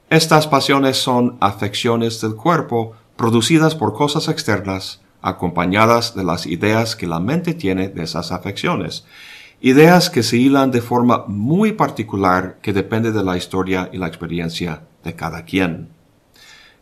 Estas 0.09 0.47
pasiones 0.47 0.97
son 0.97 1.37
afecciones 1.39 2.21
del 2.21 2.35
cuerpo 2.35 2.93
producidas 3.15 3.75
por 3.75 3.93
cosas 3.93 4.29
externas, 4.29 5.01
acompañadas 5.21 6.15
de 6.15 6.23
las 6.23 6.45
ideas 6.45 6.95
que 6.95 7.05
la 7.05 7.19
mente 7.19 7.53
tiene 7.53 7.89
de 7.89 8.03
esas 8.03 8.31
afecciones, 8.31 9.05
ideas 9.61 10.09
que 10.09 10.23
se 10.23 10.37
hilan 10.37 10.71
de 10.71 10.81
forma 10.81 11.25
muy 11.27 11.73
particular 11.73 12.59
que 12.61 12.73
depende 12.73 13.11
de 13.11 13.23
la 13.23 13.37
historia 13.37 13.89
y 13.91 13.97
la 13.97 14.07
experiencia 14.07 14.83
de 15.03 15.15
cada 15.15 15.43
quien. 15.43 15.89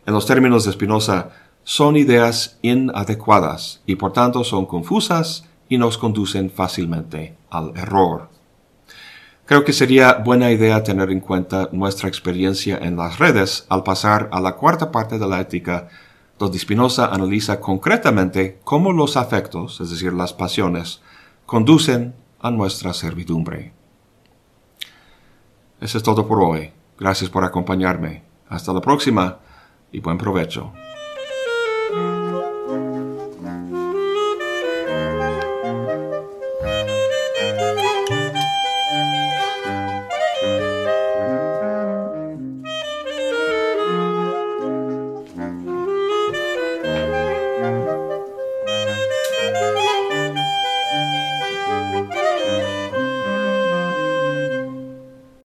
En 0.06 0.14
los 0.14 0.26
términos 0.26 0.64
de 0.64 0.72
Spinoza, 0.72 1.30
son 1.64 1.96
ideas 1.96 2.58
inadecuadas 2.62 3.82
y 3.84 3.96
por 3.96 4.12
tanto 4.12 4.42
son 4.42 4.64
confusas 4.64 5.44
y 5.68 5.76
nos 5.76 5.98
conducen 5.98 6.50
fácilmente 6.50 7.36
al 7.50 7.76
error. 7.76 8.30
Creo 9.44 9.64
que 9.64 9.72
sería 9.72 10.14
buena 10.14 10.50
idea 10.50 10.82
tener 10.82 11.10
en 11.10 11.20
cuenta 11.20 11.68
nuestra 11.72 12.08
experiencia 12.08 12.78
en 12.80 12.96
las 12.96 13.18
redes 13.18 13.66
al 13.68 13.82
pasar 13.82 14.28
a 14.32 14.40
la 14.40 14.56
cuarta 14.56 14.90
parte 14.90 15.18
de 15.18 15.26
la 15.26 15.40
ética, 15.40 15.88
donde 16.38 16.58
Spinoza 16.58 17.06
analiza 17.06 17.60
concretamente 17.60 18.60
cómo 18.64 18.92
los 18.92 19.16
afectos, 19.16 19.80
es 19.80 19.90
decir, 19.90 20.12
las 20.12 20.32
pasiones, 20.32 21.02
conducen 21.44 22.14
a 22.40 22.50
nuestra 22.50 22.92
servidumbre. 22.92 23.72
Eso 25.80 25.98
es 25.98 26.04
todo 26.04 26.26
por 26.26 26.42
hoy. 26.42 26.72
Gracias 26.98 27.30
por 27.30 27.44
acompañarme. 27.44 28.24
Hasta 28.48 28.72
la 28.72 28.80
próxima 28.80 29.38
y 29.92 30.00
buen 30.00 30.18
provecho. 30.18 30.72